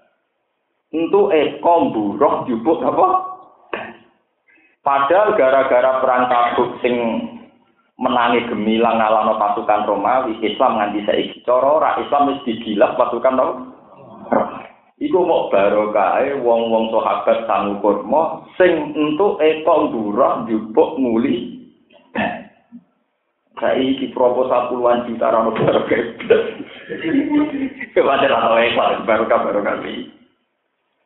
[0.95, 3.07] untuk eko buruh jubuk apa
[4.87, 6.95] padahal gara-gara perang tabuk sing
[7.95, 13.75] menangi gemilang ngalano pasukan Romawi Islam nganti saiki cara ora Islam wis digilas pasukan Romawi
[15.03, 21.61] iku mau barokah wong-wong sahabat sang kurma sing entuk eko ndura njupuk muli
[23.61, 26.03] saiki proposal puluhan juta ra ono barokah.
[27.95, 30.24] Kepada ra eko barokah barokah iki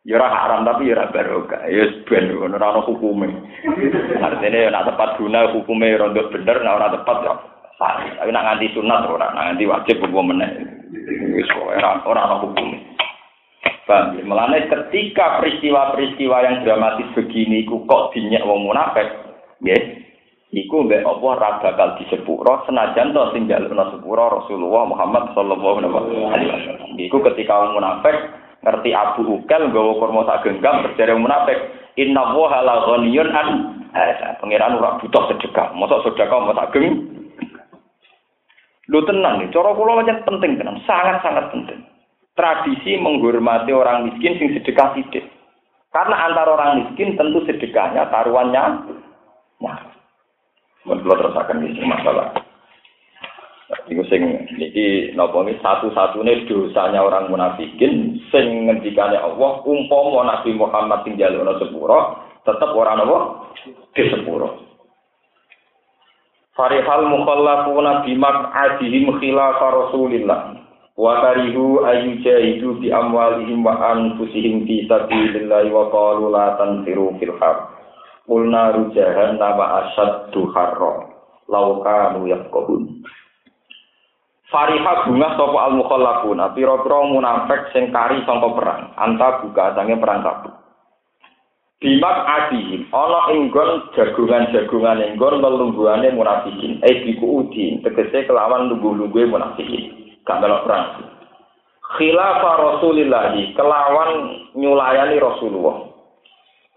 [0.06, 3.28] ya ora haram tapi ya ora barokah ya ben ono ora ono hukume
[4.22, 7.34] artine ya nak tepat guna hukume rondo bener nek ora tepat ya
[7.78, 10.50] sah tapi nak nganti sunat ora nak nganti wajib hukum meneh
[11.34, 12.88] wis ora ora ono hukume ya?
[14.20, 19.08] Melane ketika peristiwa-peristiwa yang dramatis begini ku kok dinyak wong munafik,
[19.64, 20.04] nggih.
[20.48, 26.52] Iku mbek apa ora bakal disepuro senajan to sing jalukna sepuro Rasulullah Muhammad sallallahu alaihi
[26.52, 27.00] wasallam.
[27.00, 28.16] Iku ketika wong munafik
[28.68, 31.56] ngerti Abu Ukal nggawa kurma sak genggam terjare munafik,
[31.96, 33.48] inna wa la ghaniyun an
[33.96, 34.36] hada.
[34.44, 35.72] Pangeran ora butuh sedekah.
[35.72, 37.16] Mosok sedekah mau sak geng.
[38.92, 41.80] Lu tenang nih, cara kula penting tenan, sangat-sangat penting
[42.38, 45.26] tradisi menghormati orang miskin sing sedekah sidik.
[45.90, 48.62] Karena antara orang miskin tentu sedekahnya taruhannya
[49.58, 49.82] nah.
[50.86, 52.47] Menurut akan ini masalah.
[53.68, 61.04] Iku sing niki napa iki satu-satunya dosanya orang munafikin sing ngendikane Allah umpama Nabi Muhammad
[61.04, 62.16] sing jalukna sepuro
[62.48, 63.52] tetep ora napa?
[63.92, 64.64] Di sepuro.
[66.56, 70.40] Farihal mukhallafuna bimak adihim khilafa Rasulillah.
[70.98, 77.36] Wa karihu ayu jahidu bi amwalihim wa anfusihim fi sabilillah wa qalu la tanfiru fil
[77.38, 77.78] har
[78.26, 81.06] qulna rujahan nama asyaddu harra
[81.46, 83.06] law kanu yaqulun
[84.48, 90.24] Fariha bunga sapa al mukhallafun pira-pira munafik sing kari sangka perang anta buka sange perang
[90.24, 90.52] kabeh
[91.78, 99.94] Bimak adihim, ana inggon jagungan-jagungan inggon lelungguhane munafikin, eh diku udin, tegese kelawan lungguh-lungguhe munafikin.
[100.26, 101.06] gak melok perang.
[101.96, 104.10] Khilafah Rasulillah kelawan
[104.58, 105.86] nyulayani Rasulullah.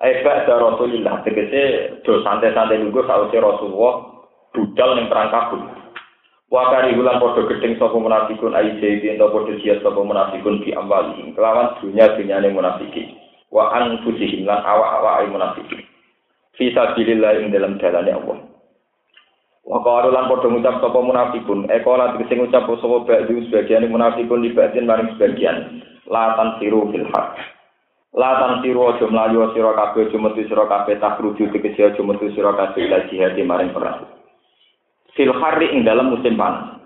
[0.05, 4.21] Ebak da Rasulillah tegese do santai-santai nunggu sausi Rasulullah
[4.53, 5.80] budal ning perang kabul.
[6.51, 11.31] Wakari ulang podo gedeng sapa munafikun ai jadi ento podo jihad sapa munafikun di amwalihim
[11.31, 13.15] kelawan dunia dunyane munafikin.
[13.47, 15.87] Wa anfusihim lan awak-awak munafikin.
[16.59, 18.37] Fi sabilillah ing dalam dalane Allah.
[19.63, 24.43] Wa qalu lan padha ngucap sapa munafikun, eko lan sing ngucap sapa ba'du sebagian munafikun
[24.43, 25.79] libatin maring sebagian.
[26.11, 27.39] Latan siru fil haq.
[28.11, 32.27] Latan siru aja mlayu sira kabeh aja metu sira kabeh tak rujuk tegese aja metu
[32.35, 34.03] sira kabeh ila jihad maring perang.
[35.15, 36.79] Fil harri ing dalam musim panas.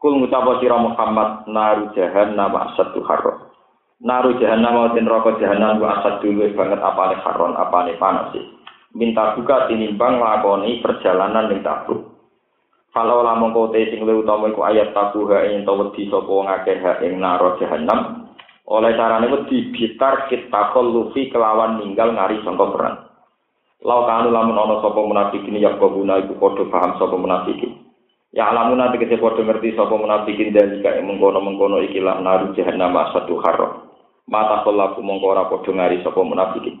[0.00, 3.52] Kul ngucap sira Muhammad naru jahannam asatu harro.
[4.00, 8.44] Naru jahannam den neraka jahannam wa asatu banget apane harron apane panas sih.
[8.94, 12.10] minta buka tinimbang lakoni perjalanan ning tabuk.
[12.90, 16.82] Kalau lamun kote sing luwih utama iku ayat tabuha ing to wedi sapa wong akeh
[17.06, 18.26] ing naro jahanam.
[18.66, 22.96] Oleh carane wedi bitar kita lufi kelawan ninggal ngari sangka perang.
[23.80, 27.80] Lau kanu lamun ana sapa munafikin ya guna iku padha paham sapa munafikin.
[28.28, 33.40] Ya lamun nanti kese padha ngerti sapa munafikin dan jika mengkono-mengkono ikilah naru jahanam satu
[33.40, 33.88] haro.
[34.28, 36.76] Mata kolaku mongko ora padha ngari sapa munafikin.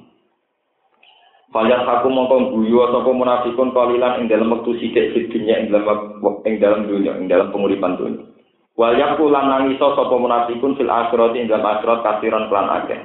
[1.50, 6.20] Fayat aku mongko guyu sapa munafikun kalilan ing dalam wektu sithik di dunia ing dalam
[6.44, 8.28] ing dalam dunia ing dalam penguripan dunia.
[8.76, 13.00] Wal yaku lan nangiso sapa munafikun fil akhirat ing dalam akhirat kasiran kelan akeh.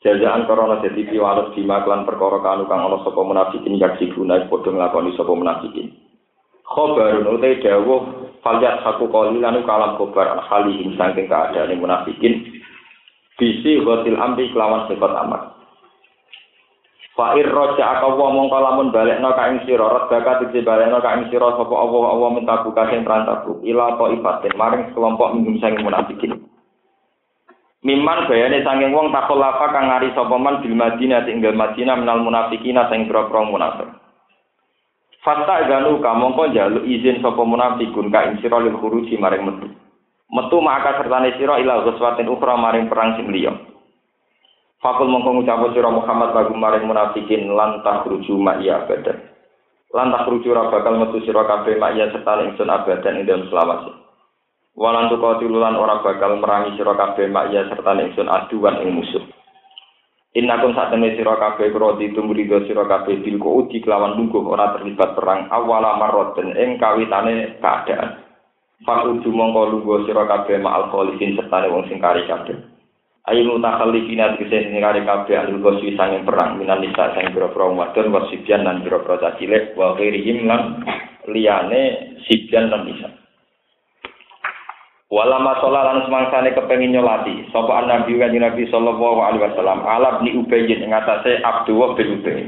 [0.00, 4.72] Jajaan korona dadi piwales dima kelan perkara kanu kang ana sapa munafikin yaksi guna padha
[4.72, 5.92] nglakoni sapa munafikin.
[6.64, 12.48] Khobarun utai dawuh falyat aku kalilan kalam khobar halihim saking keadaan munafikin.
[13.36, 15.52] Bisi hotil amri kelawan sifat amat.
[17.12, 21.52] Fa'ir roja akawa mongko lamun balekno ka ing sira redaka dadi balekno ka ing sira
[21.60, 26.40] sapa Allah Allah minta buka sing perantaku ila ta ibatin maring kelompok minggum sang munafikin.
[27.80, 32.92] Miman bayane sanging wong takolafa kang ngari sapa man bil Madinah tinggal Madinah menal munafikina
[32.92, 33.88] sing pro-pro munafik.
[35.24, 39.72] Fasta ganu ka mongko njaluk izin sapa munafikun ka ing lil khuruji maring metu.
[40.28, 43.56] Metu maka sertane sira ila ghuswatin ukhra maring perang sing liya.
[44.84, 49.24] Fakul mongko ngucap sira Muhammad lagu maring munafikin lantah ruju ma'iya abadan.
[49.96, 54.09] Lantah ruju ra bakal metu sira kabeh ma'iya serta ingsun abadan ing dalem selawase.
[54.78, 59.24] Walan tu tilulan ora bakal merangi sira kabeh ma'iya serta ingsun aduan ing musuh.
[60.38, 65.18] Innakum sak temne sira kabeh krodi tumrido sira kabeh bil uji kelawan lungguh ora terlibat
[65.18, 68.22] perang awala marroten ing kawitane keadaan.
[68.86, 72.70] Fakul mongko lungguh sira kabeh ma'al kholisin serta wong sing kari kabeh.
[73.28, 78.10] ayu mutakhallifina tegese sing kare kabeh ahli goswi sanging perang minan nisa sing boro-boro wadon
[78.10, 80.80] wasibian lan boro-boro cilik wa ghairihim lan
[81.28, 83.19] liyane sibian lan nisa
[85.10, 90.38] Walama sholat lan semangsane kepengin nyolati sapa nabi kan Nabi sallallahu alaihi wasallam alab ni
[90.38, 92.46] ubayyin ing atase Abdullah bin Ubay.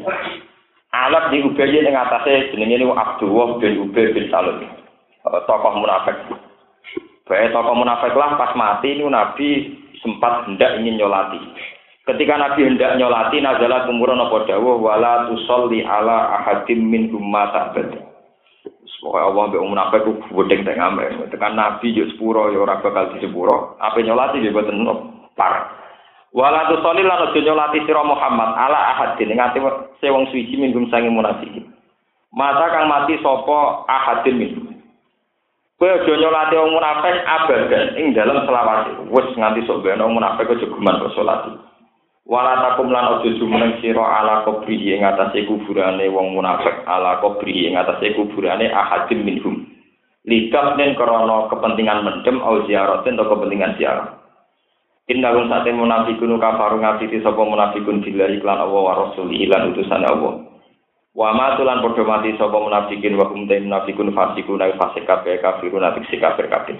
[0.94, 4.62] Alab ni ubayyin ing atase jenenge niku Abdullah bin Ubay bin Salul.
[5.26, 6.14] Tokoh munafik.
[7.26, 9.48] Bae tokoh munafik lah pas mati niku Nabi
[9.98, 11.42] sempat hendak ingin nyolati.
[12.06, 18.01] Ketika Nabi hendak nyolati nazala kumurun apa dawuh wala tusolli ala ahadim min mata bada.
[19.02, 20.12] Pokoknya Allah mbek munafik ku
[20.46, 21.10] gedeng teng amre.
[21.26, 23.26] Tekan Nabi yo sepuro yo ora bakal di.
[23.26, 24.86] Apa nyolati yo boten
[25.34, 25.82] par.
[26.30, 29.58] Wala tu sholil lan aja nyolati sira Muhammad ala ahadin ngati
[30.00, 31.50] se wong suci minggum sange munafik.
[32.32, 34.52] Mata kang mati sapa ahadin min.
[35.82, 39.02] Kowe aja nyolati wong munafik abadan ing dalam selawat.
[39.10, 41.52] Wis nganti sok beno munafik aja geman kok salat.
[42.22, 47.66] Wala takum lan aja jumeneng sira ala kubri ing atase kuburane wong munafik ala kubri
[47.66, 49.66] ing atase kuburane ahadim minhum.
[50.22, 54.22] Lidah nen krana kepentingan mendem au ziaratin atau kepentingan ziarah.
[55.10, 60.06] Inna rum sate munafikun kafaru ngafiti sapa munafikun billahi iklan Allah wa rasuli lan utusan
[60.06, 60.46] Allah.
[61.18, 65.82] Wa ma tulan padha mati sapa munafikin wa hum munafikun fasikun ay fasik kabeh kafirun
[65.82, 66.78] apik kafir kabeh.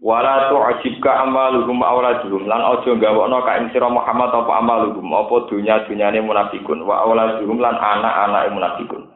[0.00, 6.24] Wala tu'jibka amaluhum auladuhum lan aja gawokno ka ing sira Muhammad apa amaluhum apa dunya-dunyane
[6.24, 9.12] munafikun wa auladuhum lan anak-anake munafikun.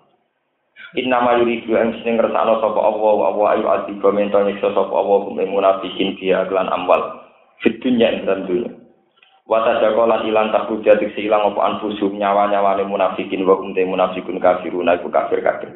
[0.94, 4.92] Inna ma yuridu ang sing ngersakno sapa Allah wa wa ayu ati komento nyiksa sapa
[4.94, 7.00] Allah hum munafikin dia lan amwal
[7.64, 8.70] fit dunya ing dalam dunya.
[9.48, 15.40] Wa tadakolan ilang takbuja diksi ilang anfusum nyawa-nyawane munafikin wa hum munafikun kafirun iku kafir
[15.40, 15.72] kafir.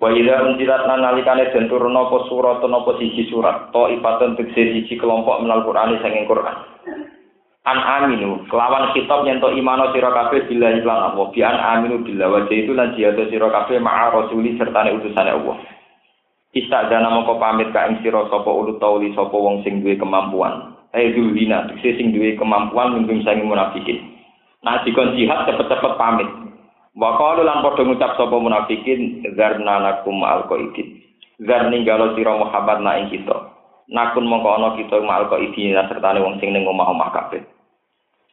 [0.00, 4.72] Wa ila unzilat lan nalikane den turun apa surat apa siji surat to ipatun tegese
[4.72, 6.56] siji kelompok menal Qur'an sanging Qur'an.
[7.68, 12.32] An aminu kelawan kitab nyento imano sira kabeh bila iklan Allah bi an aminu bila
[12.32, 15.60] wa itu lan jihad sira kabeh ma'a rasuli sertane utusane Allah.
[16.56, 20.80] Istadana moko pamit ka ing sira sapa ulut tauli sapa wong sing duwe kemampuan.
[20.96, 24.00] Eh dulina tegese sing duwe kemampuan mimpin sanging munafikin.
[24.64, 26.39] Nah dikon jihad cepet-cepet pamit.
[27.00, 31.00] Wa qalu lan padha ngucap sapa munafikin zarna nakum alqaidin.
[31.40, 33.56] Zar ninggalo sira Muhammad na ing kita.
[33.88, 37.40] Nakun mongko ana kita mal qaidin sertane wong sing ning omah-omah kabeh.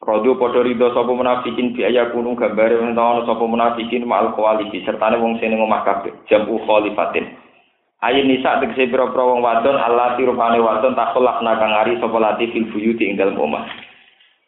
[0.04, 4.84] Rodo padha rido sapa munafikin bi aya kunung gambare wong ana sapa munafikin mal qawalifi
[4.84, 6.12] sertane wong sing ning omah kabeh.
[6.28, 7.40] Jamu khalifatin.
[8.04, 12.68] Ayin nisa tegese pira-pira wong wadon Allah tirupane wadon takolak nakang ari sapa lati fil
[12.68, 13.64] buyuti ing dalem omah.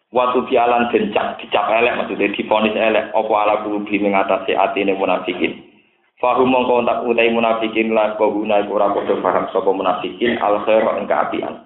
[0.10, 5.70] Watu pialan dencak dicap elek maksudnya difonis elek apa ala kulubi mengatasi atine munafikin.
[6.18, 10.82] Fahum mongko tak utai munafikin la kau guna ora padha paham sapa munafikin al khair
[10.98, 11.62] ing kaapian.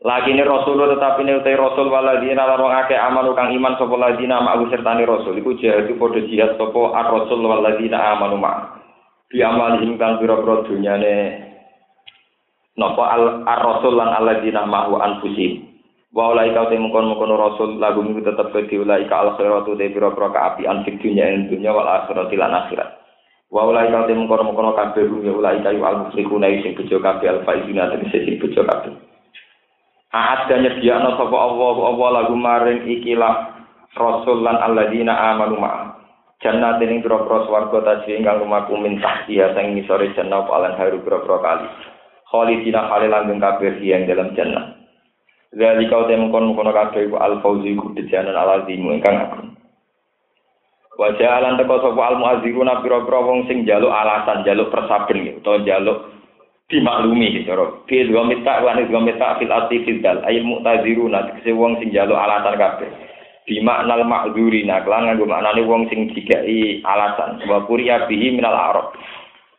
[0.00, 4.40] Lagi ini Rasul tetapi ini utai Rasul waladina lan wong amanu kang iman sapa ladina
[4.40, 8.80] ma'u sertani Rasul iku jihad padha jihad sapa ar Rasul waladina amanu ma.
[9.28, 11.14] Bi amalihim kang pira-pira dunyane
[12.80, 15.53] napa al Rasul lan aladina ma'u anfusihim.
[16.14, 19.74] Wa ulai kau temu kon mukon rasul lagu minggu tetap ke ulai ka al khairatu
[19.74, 23.02] te pira pira ka api an dunya ing dunya wal akhirat lan akhirat.
[23.50, 27.26] Wa ulai kau temu kon mukon kabeh ya ulai kayu al musyrikuna sing bejo kabeh
[27.26, 28.94] al faizina te sing bejo kabeh.
[30.14, 33.34] Aat dan nyediakno sapa Allah Allah lagu maring ikilah
[33.98, 35.98] rasul lan alladzina amanu ma
[36.38, 41.40] Jannah ing pira-pira swarga tajri ingkang lumaku min tahtiha sing ngisore jannah palan haru pira-pira
[41.40, 41.66] kali.
[42.28, 44.83] Khalidina khalil langgeng kabeh yang dalam jannah
[45.54, 49.54] Dari kau temu kono kono kado ibu al fauzi ku dijanan al azimu engkang agung.
[50.98, 55.38] Wajah alan teko sopo al muaziru nabi robro wong sing jaluk alasan jaluk persaben gitu
[55.42, 55.98] atau jaluk
[56.66, 57.86] dimaklumi gitu roh.
[57.86, 61.78] Fil gua minta wan gua minta fil ati fil dal ayat muaziru nabi kese wong
[61.78, 62.90] sing jaluk alasan kabeh
[63.44, 67.46] Di makna makduri nak langan gua maknani wong sing jika i alasan.
[67.46, 68.90] Wa kuri abihi minal arab.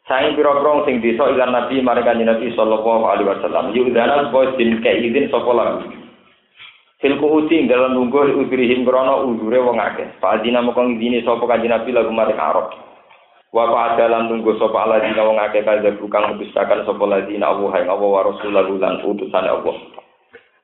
[0.05, 3.73] Saing pira-pira sing desa ilan Nabi marang kanjeng Nabi sallallahu alaihi wasallam.
[3.73, 5.89] Yudana supaya din izin sapa lagu.
[7.01, 10.13] Fil kuuti dalam nunggu udrihim krono udure wong akeh.
[10.21, 12.69] Fadina moko ngidini sapa kanjeng Nabi lagu marang Arab.
[13.49, 18.21] Wa dalam nunggu sapa aladina wong akeh kang mendustakan sapa ladina Allah ing Allah wa
[18.29, 19.94] rasulahu lan utusane Allah.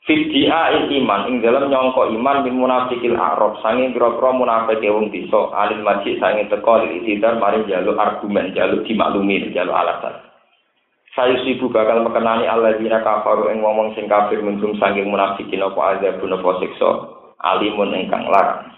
[0.01, 3.61] Fidia iman ing dalam nyongko iman min munafikil arab.
[3.61, 9.53] Sanging pira-pira munafik wong desa alil majid sanging teko itidar mari jaluk argumen jaluk dimaklumi
[9.53, 10.17] jaluk alasan.
[11.13, 15.99] Saya sibu bakal mekenani Allah dina kafaru ing ngomong sing kafir mendung sanging munafikin apa
[15.99, 16.89] azabun apa siksa
[17.45, 18.73] alimun ingkang larang.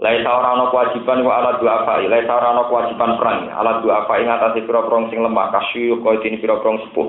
[0.00, 4.06] Lai ora ana kewajiban wa ala dua apa, lai ora ana kewajiban perang, ala dua
[4.06, 7.08] apa ing atase pira-pira sing lemah kasyu kaya dene pira-pira sepuh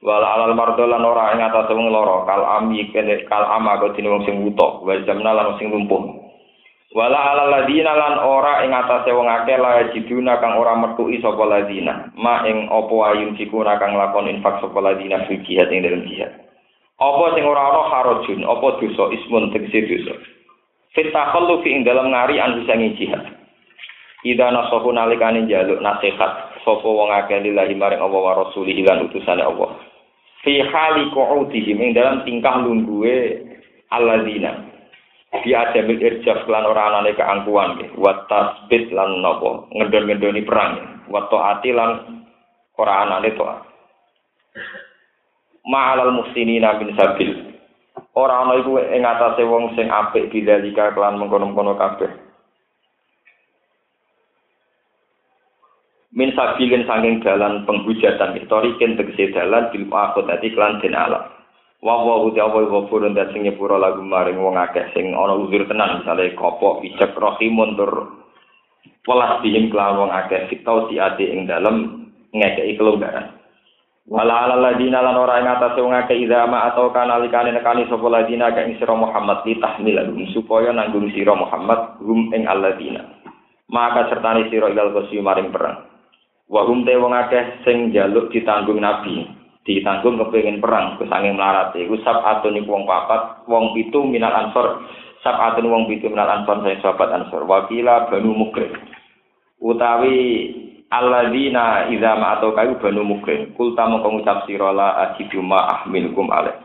[0.00, 4.08] wal alal mardo ora ing atas wong loro kal ami kene kal ama kok dene
[4.08, 6.20] wong sing wuto wa jamna lan sing lumpuh
[6.90, 11.46] Wala ala ladina lan ora ing atase wong akeh la jiduna kang ora metuki sapa
[11.46, 12.10] ladina.
[12.18, 16.34] Ma ing apa ayun sikuna kang lakon infak sapa ladina fil jihad ing dalem jihad.
[16.98, 20.18] Apa sing ora ana harajun, apa dosa ismun tegese dosa.
[20.90, 23.22] Fit takhallu fi ing dalem ngari an sangi jihad.
[24.26, 29.46] Ida nasahu nalikane njaluk nasihat sapa wong akeh lillahi maring Allah wa rasulih lan utusane
[29.46, 29.78] Allah.
[30.40, 33.44] Fi hali qu'udihim ing dalam tingkah lungguhe
[33.92, 34.70] alladzina
[35.30, 37.94] Bi adamil irjaf lan ora anane keangkuhan nggih.
[37.94, 41.06] Wa tasbit lan napa ngendon-ngendoni perang.
[41.06, 41.90] Wa taati lan
[42.74, 43.62] ora anane taat.
[45.70, 47.30] Ma'alal muhsinina bin sabil.
[48.18, 52.10] Ora ana iku ing atase wong sing apik bidzalika kelan mengkono-mengkono kabeh.
[56.10, 61.22] Min sabilin saking dalan penghujatan historikin tegese dalan bil akhirati kelan den alam.
[61.80, 65.64] wa wa uti apa ghafur dan sing nyepuro lagu maring wong akeh sing ana uzur
[65.64, 68.20] tenan misale kopok ijek rahimun tur
[69.08, 73.32] welas dihim kelawan wong akeh fitau si ati ing dalem ngekeki kelonggaran.
[74.10, 78.50] Wala ala ladina lan ora ing atas wong akeh idama atau kanalikane nekani sapa ladina
[78.50, 79.96] ka ing sira Muhammad li tahmil
[80.34, 83.06] supaya nanggung sira Muhammad hum ing alladina.
[83.70, 85.89] Maka sertani sira ilal kosi maring perang
[86.50, 89.22] wa hum te wong akeh sing jaluk ditanggung nabi.
[89.62, 91.70] Ditanggung kepengin perang kesanging melarat.
[91.78, 94.82] Iku atun iku wong papat wong pitu minal ansor.
[95.22, 97.46] Atun wong pitu minal ansor saya sahabat ansor.
[97.46, 98.74] Wakila banu mukrim
[99.60, 100.16] utawi
[100.88, 106.56] alladzina idza atau kayu banu mukrim kulta mongko ngucap sira la ajidu ma ahmilukum alaih.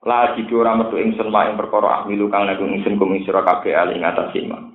[0.00, 4.00] La ajidu ora metu ingsun ing perkara ahmilu kang nek ingsun kum sira kabeh ali
[4.00, 4.72] ngatas iman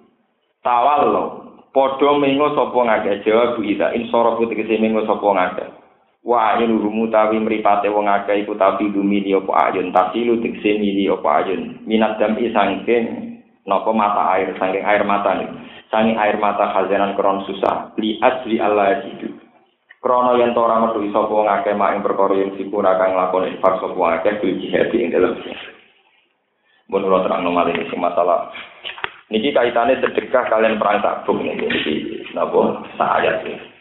[1.75, 5.65] padha mengo sapa ngake jawab ida insara putih mengo sapa ngake
[6.25, 11.05] wa ayun rumu tawi mripate wong akeh iku tapi dumini apa ayun tasilu dikse mili
[11.05, 11.85] apa ayun.
[11.85, 13.03] Minat dami sangking
[13.69, 15.49] napa mata air sangking air mata nih
[15.93, 17.93] sangi air mata khazanan kron susah.
[18.01, 19.29] Li asli Allah itu
[20.01, 23.53] krono yen to ora metu sapa wong akeh mak ing perkara yen sipura kang lakoni
[23.53, 25.37] infak sapa wong akeh bil jihad ing dalem
[26.89, 27.45] mun ora terang
[27.89, 28.49] sing masalah
[29.33, 33.75] niki kaitane sedekah kalian perang tabung niki napa ayat ini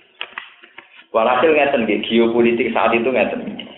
[1.15, 3.71] Walhasil ngeten nggih, geopolitik saat itu ngeten.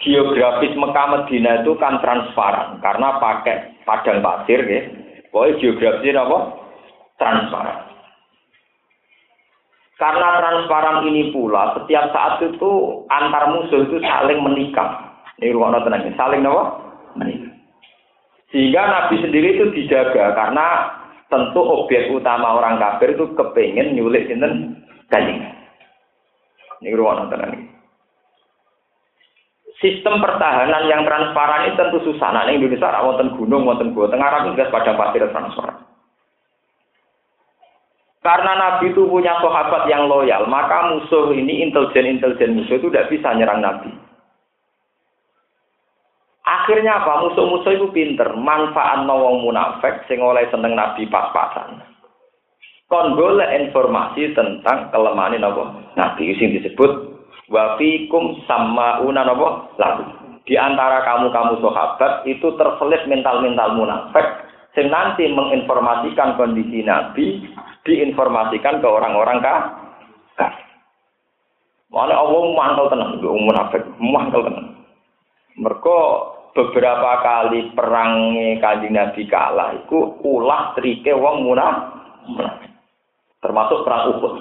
[0.00, 4.86] Geografis Mekah Medina itu kan transparan karena pakai padang pasir nggih.
[5.34, 6.38] Pokoknya geografis apa?
[7.18, 7.78] Transparan.
[9.98, 12.70] Karena transparan ini pula setiap saat itu
[13.10, 15.10] antar musuh itu saling menikah.
[15.42, 16.64] Ini ruang tenang, saling apa?
[17.18, 17.49] Menikah.
[18.50, 20.66] Sehingga Nabi sendiri itu dijaga karena
[21.30, 24.74] tentu objek utama orang kafir itu kepengen nyulik sinten
[25.06, 25.42] Kanjeng.
[26.82, 27.70] Ini ruang nonton
[29.80, 32.36] Sistem pertahanan yang transparan ini tentu susah.
[32.36, 35.88] Nah, ini Indonesia wonten gunung, wonten gua, tengah Arab juga pada pasir transparan.
[38.20, 43.32] Karena Nabi itu punya sahabat yang loyal, maka musuh ini intelijen-intelijen musuh itu tidak bisa
[43.32, 43.88] nyerang Nabi.
[46.50, 47.22] Akhirnya apa?
[47.22, 51.78] Musuh-musuh itu pinter, manfaat nawang munafik, sing oleh seneng Nabi pas-pasan.
[52.90, 56.90] Kon informasi tentang kelemahan napa nabi sing disebut
[57.46, 58.42] wa fikum
[59.06, 60.10] una napa lagu.
[60.42, 64.26] Di antara kamu-kamu sahabat itu terselip mental-mental munafik
[64.74, 67.46] sing nanti menginformasikan kondisi nabi
[67.86, 69.58] diinformasikan ke orang-orang kah
[70.34, 70.50] kah
[71.94, 74.78] Mana Allah mantau tenang, munafik, mantau tenang.
[75.58, 75.98] Mereka
[76.52, 82.70] beberapa kali perangnya kaji Nabi kalah, itu ulah trike wong munafik
[83.40, 84.34] termasuk perang Uhud.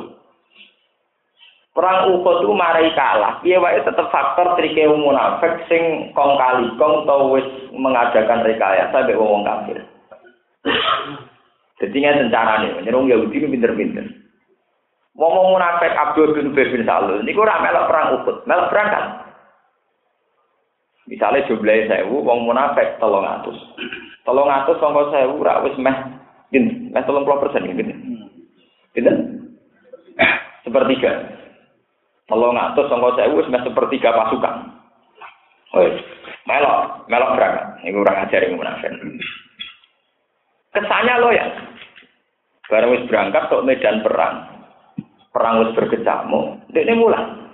[1.72, 3.39] Perang Uhud itu marai kalah.
[3.39, 9.20] Piye wae tetep faktor trike munafik sing kong kali kong tau wis mengadakan rekayasa mbek
[9.20, 9.80] wong kafir.
[11.80, 14.03] Jadi nggak nih, nyerung Yahudi ini pinter-pinter.
[15.16, 19.05] Ngomong munafik Abdul bin bin Salul, ini kurang melok perang Uhud, melok perang kan.
[21.10, 23.57] Misalnya jumlahnya sewu, wong munafik tolong atus.
[24.22, 25.97] Tolong atus, songkol sewu, rak wis meh,
[26.53, 27.97] gini, meh tolong puluh persen, gini.
[28.93, 29.10] Gitu?
[30.62, 31.39] Sepertiga.
[32.30, 34.70] Kalau ngatur sangka saya wis sepertiga pasukan.
[35.74, 35.97] Wes,
[36.45, 37.66] melok, melok berangkat.
[37.82, 38.93] Ini kurang ajar yang munafik.
[40.78, 41.45] Kesannya lo ya.
[42.70, 44.36] Barang wis berangkat ke medan perang.
[45.34, 47.49] Perang wis berkecamuk, dia mulai.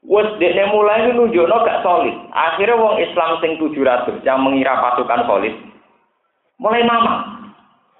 [0.00, 2.16] Wes dia mulai nunjukno gak solid.
[2.32, 5.54] Akhirnya wong Islam sing 700 yang mengira pasukan solid
[6.60, 7.40] mulai mama.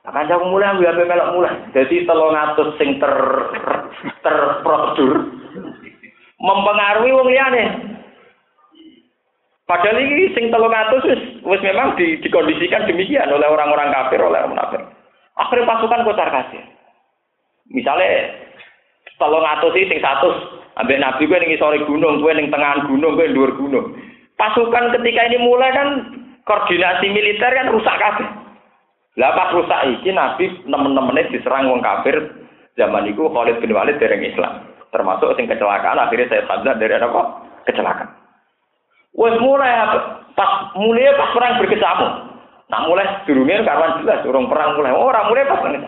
[0.09, 1.55] Akan jauh mulai ambil ambil melok mulai.
[1.77, 3.15] Jadi telung atus sing ter
[4.25, 5.29] terprodur
[6.41, 7.65] mempengaruhi wong liyane.
[9.69, 14.41] Padahal ini sing telung atus wis, wis memang di, dikondisikan demikian oleh orang-orang kafir, oleh
[14.41, 14.83] orang munafik.
[15.37, 16.65] Akhirnya pasukan kocar kasir.
[17.71, 18.35] Misalnya
[19.21, 20.33] telung atus ini sing satu,
[20.81, 23.93] ambek nabi gue ning sore gunung, gue ning tengah gunung, gue luar gunung.
[24.41, 25.89] Pasukan ketika ini mulai kan
[26.49, 28.27] koordinasi militer kan rusak kafir.
[29.21, 32.17] Lah pas rusak iki nabi nemen-nemene diserang wong kafir
[32.81, 34.65] zaman itu Khalid bin Walid dari Islam.
[34.89, 37.45] Termasuk sing kecelakaan akhirnya saya sadar dari apa?
[37.69, 38.09] Kecelakaan.
[39.21, 39.71] Wes mulai
[40.33, 42.13] pas mulai pas perang berkecamuk.
[42.73, 45.85] Nah mulai durungnya kawan jelas orang perang mulai orang mulai pas perang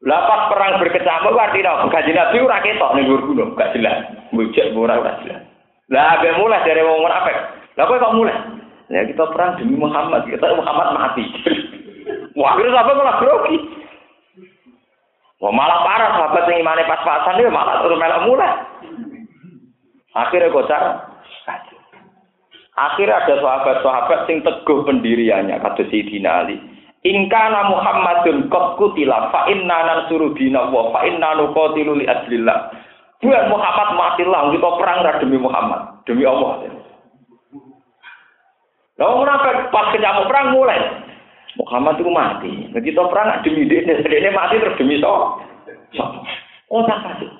[0.00, 4.08] Lah pas perang berkecamuk artinya gaji Nabi ora ketok ning dhuwur gunung, gak jelas.
[4.32, 5.44] Bujak ora ora jelas.
[5.92, 7.36] Lah abe mulai dari wong munafik.
[7.76, 8.38] Lah kok mulai?
[8.90, 11.22] Ya kita perang demi Muhammad, kita Muhammad mati.
[12.38, 13.58] Wah, akhirnya sahabat malah grogi.
[15.38, 18.52] Wah, malah parah sahabat yang imannya pas-pasan dia malah terus melak mulai.
[20.16, 20.82] Akhirnya kocar.
[22.80, 26.56] Akhirnya ada sahabat-sahabat sing teguh pendiriannya kata Sayyidina Ali.
[27.00, 32.76] Ingkana Muhammadun qad kutila fa inna nansuru dina wa fa inna nuqatilu li ajlillah.
[33.24, 36.60] Buat Muhammad matilah kita perang demi Muhammad, demi Allah.
[39.00, 40.80] Lalu munafik pas kecamuk perang mulai.
[41.56, 42.52] Muhammad itu mati.
[42.68, 45.40] Nah, kita perang demi dia, dia mati terus demi so.
[46.68, 47.32] Oh, tak kasih.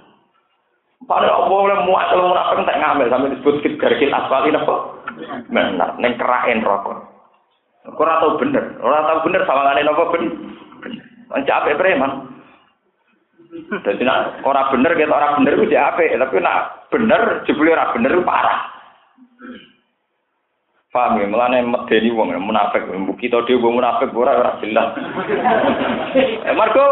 [1.05, 4.77] Padahal apa oleh muat kalau munafik tak ngambil sampai disebut garkil asfal ini apa?
[5.53, 7.10] Benar, neng kerain rokok.
[7.89, 10.25] Ora tau bener, ora tau bener sawangane napa ben.
[10.85, 11.05] Bener.
[11.49, 12.29] Capek preman.
[13.83, 18.13] Jadi nak ora bener kita ora bener ku apik, tapi nak bener jebule ora bener
[18.15, 18.61] ku parah.
[20.91, 22.83] Paham ya, mulane medeni wong munafik,
[23.23, 24.91] kita dhewe wong munafik ora ora jelas.
[26.51, 26.87] eh Marco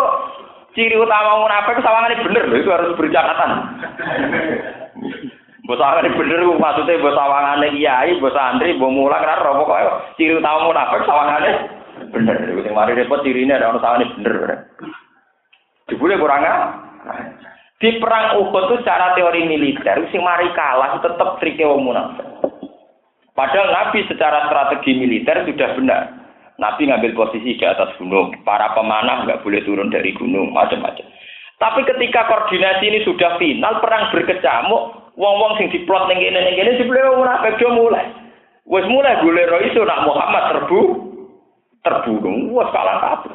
[0.74, 3.50] ciri utama munafik sawangane bener lho, itu harus bercatatan.
[5.68, 10.40] Bos sawangane bener maksudnya bos sawangane kiai, bos santri, bos mulang kan ora pokoke ciri
[10.40, 11.50] utama munafik sawangane
[12.08, 12.36] bener.
[12.64, 14.34] Sing mari repot cirine ada orang sawangane bener.
[15.92, 16.48] Jebule kurang
[17.78, 22.24] Di perang Uhud itu secara teori militer, sing mari kalah tetep trike wong munafik.
[23.36, 26.02] Padahal Nabi secara strategi militer sudah benar.
[26.58, 28.34] Nabi ngambil posisi di atas gunung.
[28.42, 31.06] Para pemanah nggak boleh turun dari gunung, macam-macam.
[31.62, 36.78] Tapi ketika koordinasi ini sudah final, perang berkecamuk, wong-wong sing diplot ning kene ning kene
[36.78, 38.06] dibeli wong munafik mulai.
[38.70, 40.80] Wis mulai golek iso nak Muhammad terbu
[41.82, 42.54] terbunuh.
[42.54, 43.34] Wes kalang kabut.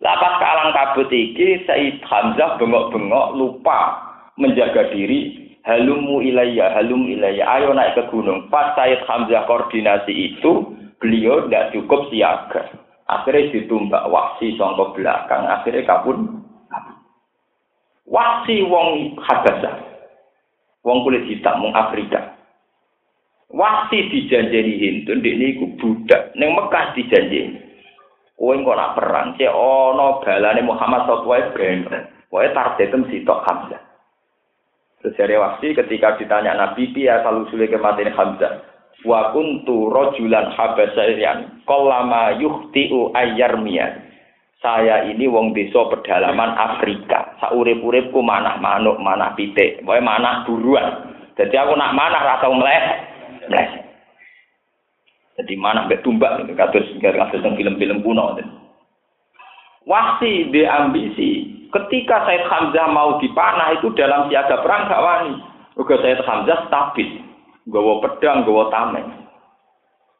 [0.00, 4.00] Lah pas kalang kabut iki Said Hamzah bengok-bengok lupa
[4.38, 10.72] menjaga diri halumu ilayya halum ilayya ayo naik ke gunung pas Said Hamzah koordinasi itu
[11.02, 12.62] beliau tidak cukup siaga.
[13.08, 16.44] Akhirnya ditumbak waksi songko belakang, akhirnya kabun.
[18.04, 19.87] Waksi wong Habasah.
[20.88, 22.32] Wong kulit hitam, wong Afrika.
[23.52, 26.32] Waksi dijanjeni Hindu, ini ku budak.
[26.32, 27.60] Neng Mekah dijanjeni.
[28.38, 32.04] Kowe kok nak perang, cek ono balane Muhammad sallallahu alaihi wasallam.
[32.32, 33.82] Kowe targetem sitok Hamzah.
[35.02, 38.52] Terus dari waksi ketika ditanya Nabi, dia selalu sulit kematian Hamzah
[39.06, 44.07] wa kuntu rajulan habasyan qallama yuhtiu ayyarmiya
[44.58, 47.38] saya ini wong desa pedalaman Afrika.
[47.38, 49.82] Saurip-uripku manah manuk manah pitik.
[49.86, 51.14] Pokoke manah buruan.
[51.38, 52.84] Jadi aku nak manah ra tau mleh.
[53.46, 53.68] Mleh.
[55.38, 58.34] Jadi manah mbek tumbak gitu kados kados film-film kuno
[59.86, 61.30] Wasi di ambisi.
[61.68, 65.32] Ketika Said Hamzah mau dipanah itu dalam siaga perang gak wani.
[65.78, 67.22] Uga Said Hamzah stabil
[67.68, 69.27] gawa pedang, gawa tameng.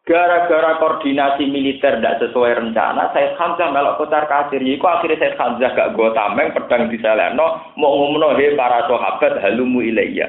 [0.09, 4.57] Gara-gara koordinasi militer tidak sesuai rencana, saya Hamzah melok kocar kasir.
[4.57, 9.37] Iku akhirnya saya Hamzah gak gawa tameng, pedang di seleno, mau ngomong he para sahabat
[9.45, 10.25] halumu ilayya.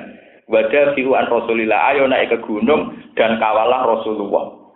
[0.51, 4.75] Wadah fi'uan Rasulillah, ayo naik ke gunung dan kawalah Rasulullah.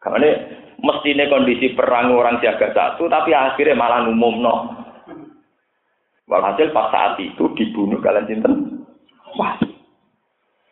[0.00, 0.32] Karena
[0.80, 4.54] mestinya kondisi perang orang siaga satu, tapi akhirnya malah umum no.
[6.24, 8.52] Walhasil pas saat itu dibunuh kalian cinten.
[9.36, 9.60] Wah,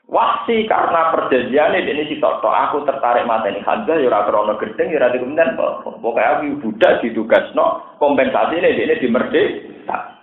[0.07, 5.03] Wasi karena perjanjian ini si Toto, aku tertarik mata ini Hamzah, ya krono gedeng, ya
[5.03, 10.15] rada kemudian pokoknya aku budak tugas no kompensasi ini ini di merdeka.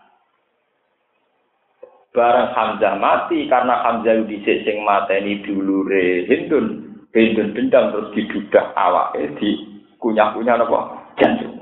[2.16, 5.84] Barang Hamzah mati karena Hamzah di sing mata ini dulu
[6.32, 6.66] Hindun,
[7.12, 11.60] Hindun dendam terus didudah awak di kunyah-kunyah nopo jantung.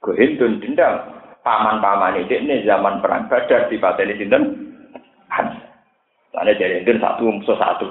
[0.00, 1.04] Ke Hindun dendam
[1.44, 4.63] paman-paman ini zaman perang Badar di pateni sinten Hamzah.
[6.34, 7.86] Soalnya dari itu satu musuh satu.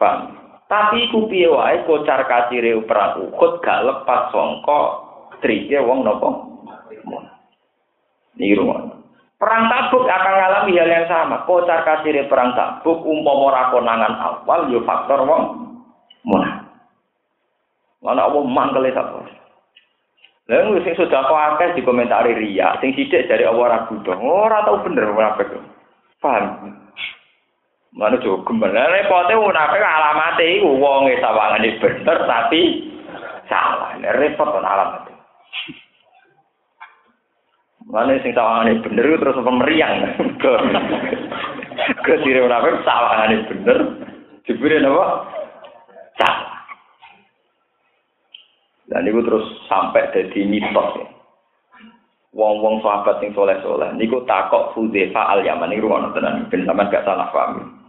[0.00, 0.32] Paham?
[0.64, 4.80] Tapi iku piye wae kocar kacire perang Uhud gak lepas songko
[5.44, 6.48] trike wong nopo.
[8.40, 8.72] Niru
[9.36, 11.44] Perang Tabuk akan mengalami hal yang sama.
[11.44, 15.76] Kocar kasir perang Tabuk umpama ora konangan awal yo faktor wong
[16.24, 16.64] munafik.
[18.00, 19.28] Mana Allah mangkel sapa.
[20.50, 24.24] Lalu sing sudah kau akeh di komentari ria, sing sidik dari Allah ragu dong.
[24.24, 25.54] Ora tau bener munafik.
[26.18, 26.81] Paham?
[27.92, 32.88] Mana coba kembali repotnya munafik alamatnya itu wong sawangane bener tapi
[33.52, 34.00] salah.
[34.16, 35.12] Repot kan alamat.
[37.92, 40.08] Mana sing sawangane bener terus meriang.
[42.00, 43.78] Ke sire munafik sawangane bener.
[44.48, 45.28] Jebule napa?
[46.16, 46.64] Salah.
[48.88, 51.06] Dan itu terus sampai jadi mitos ya.
[52.32, 57.04] Wong-wong sahabat yang soleh-soleh, niku takok Hudzefa al Yaman ini rumah tenan, ben sampean gak
[57.04, 57.81] salah paham.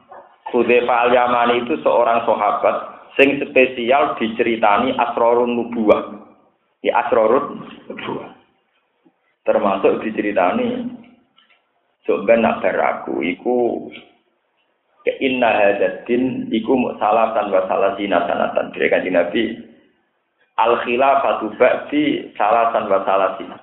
[0.53, 2.75] Hudzefa al Yaman itu seorang sahabat
[3.17, 6.13] sing spesial diceritani asrorun nubuah.
[6.85, 8.37] Ya asrorun nubuah.
[9.43, 11.01] Termasuk diceritani
[12.03, 13.87] Soben nak beraku, iku
[15.07, 18.75] ke inna hadatin, iku salah tanpa salah sinatan.
[18.75, 19.43] Jadi kan Nabi
[20.59, 23.55] al khilafatu ba'di salasan wa salasin.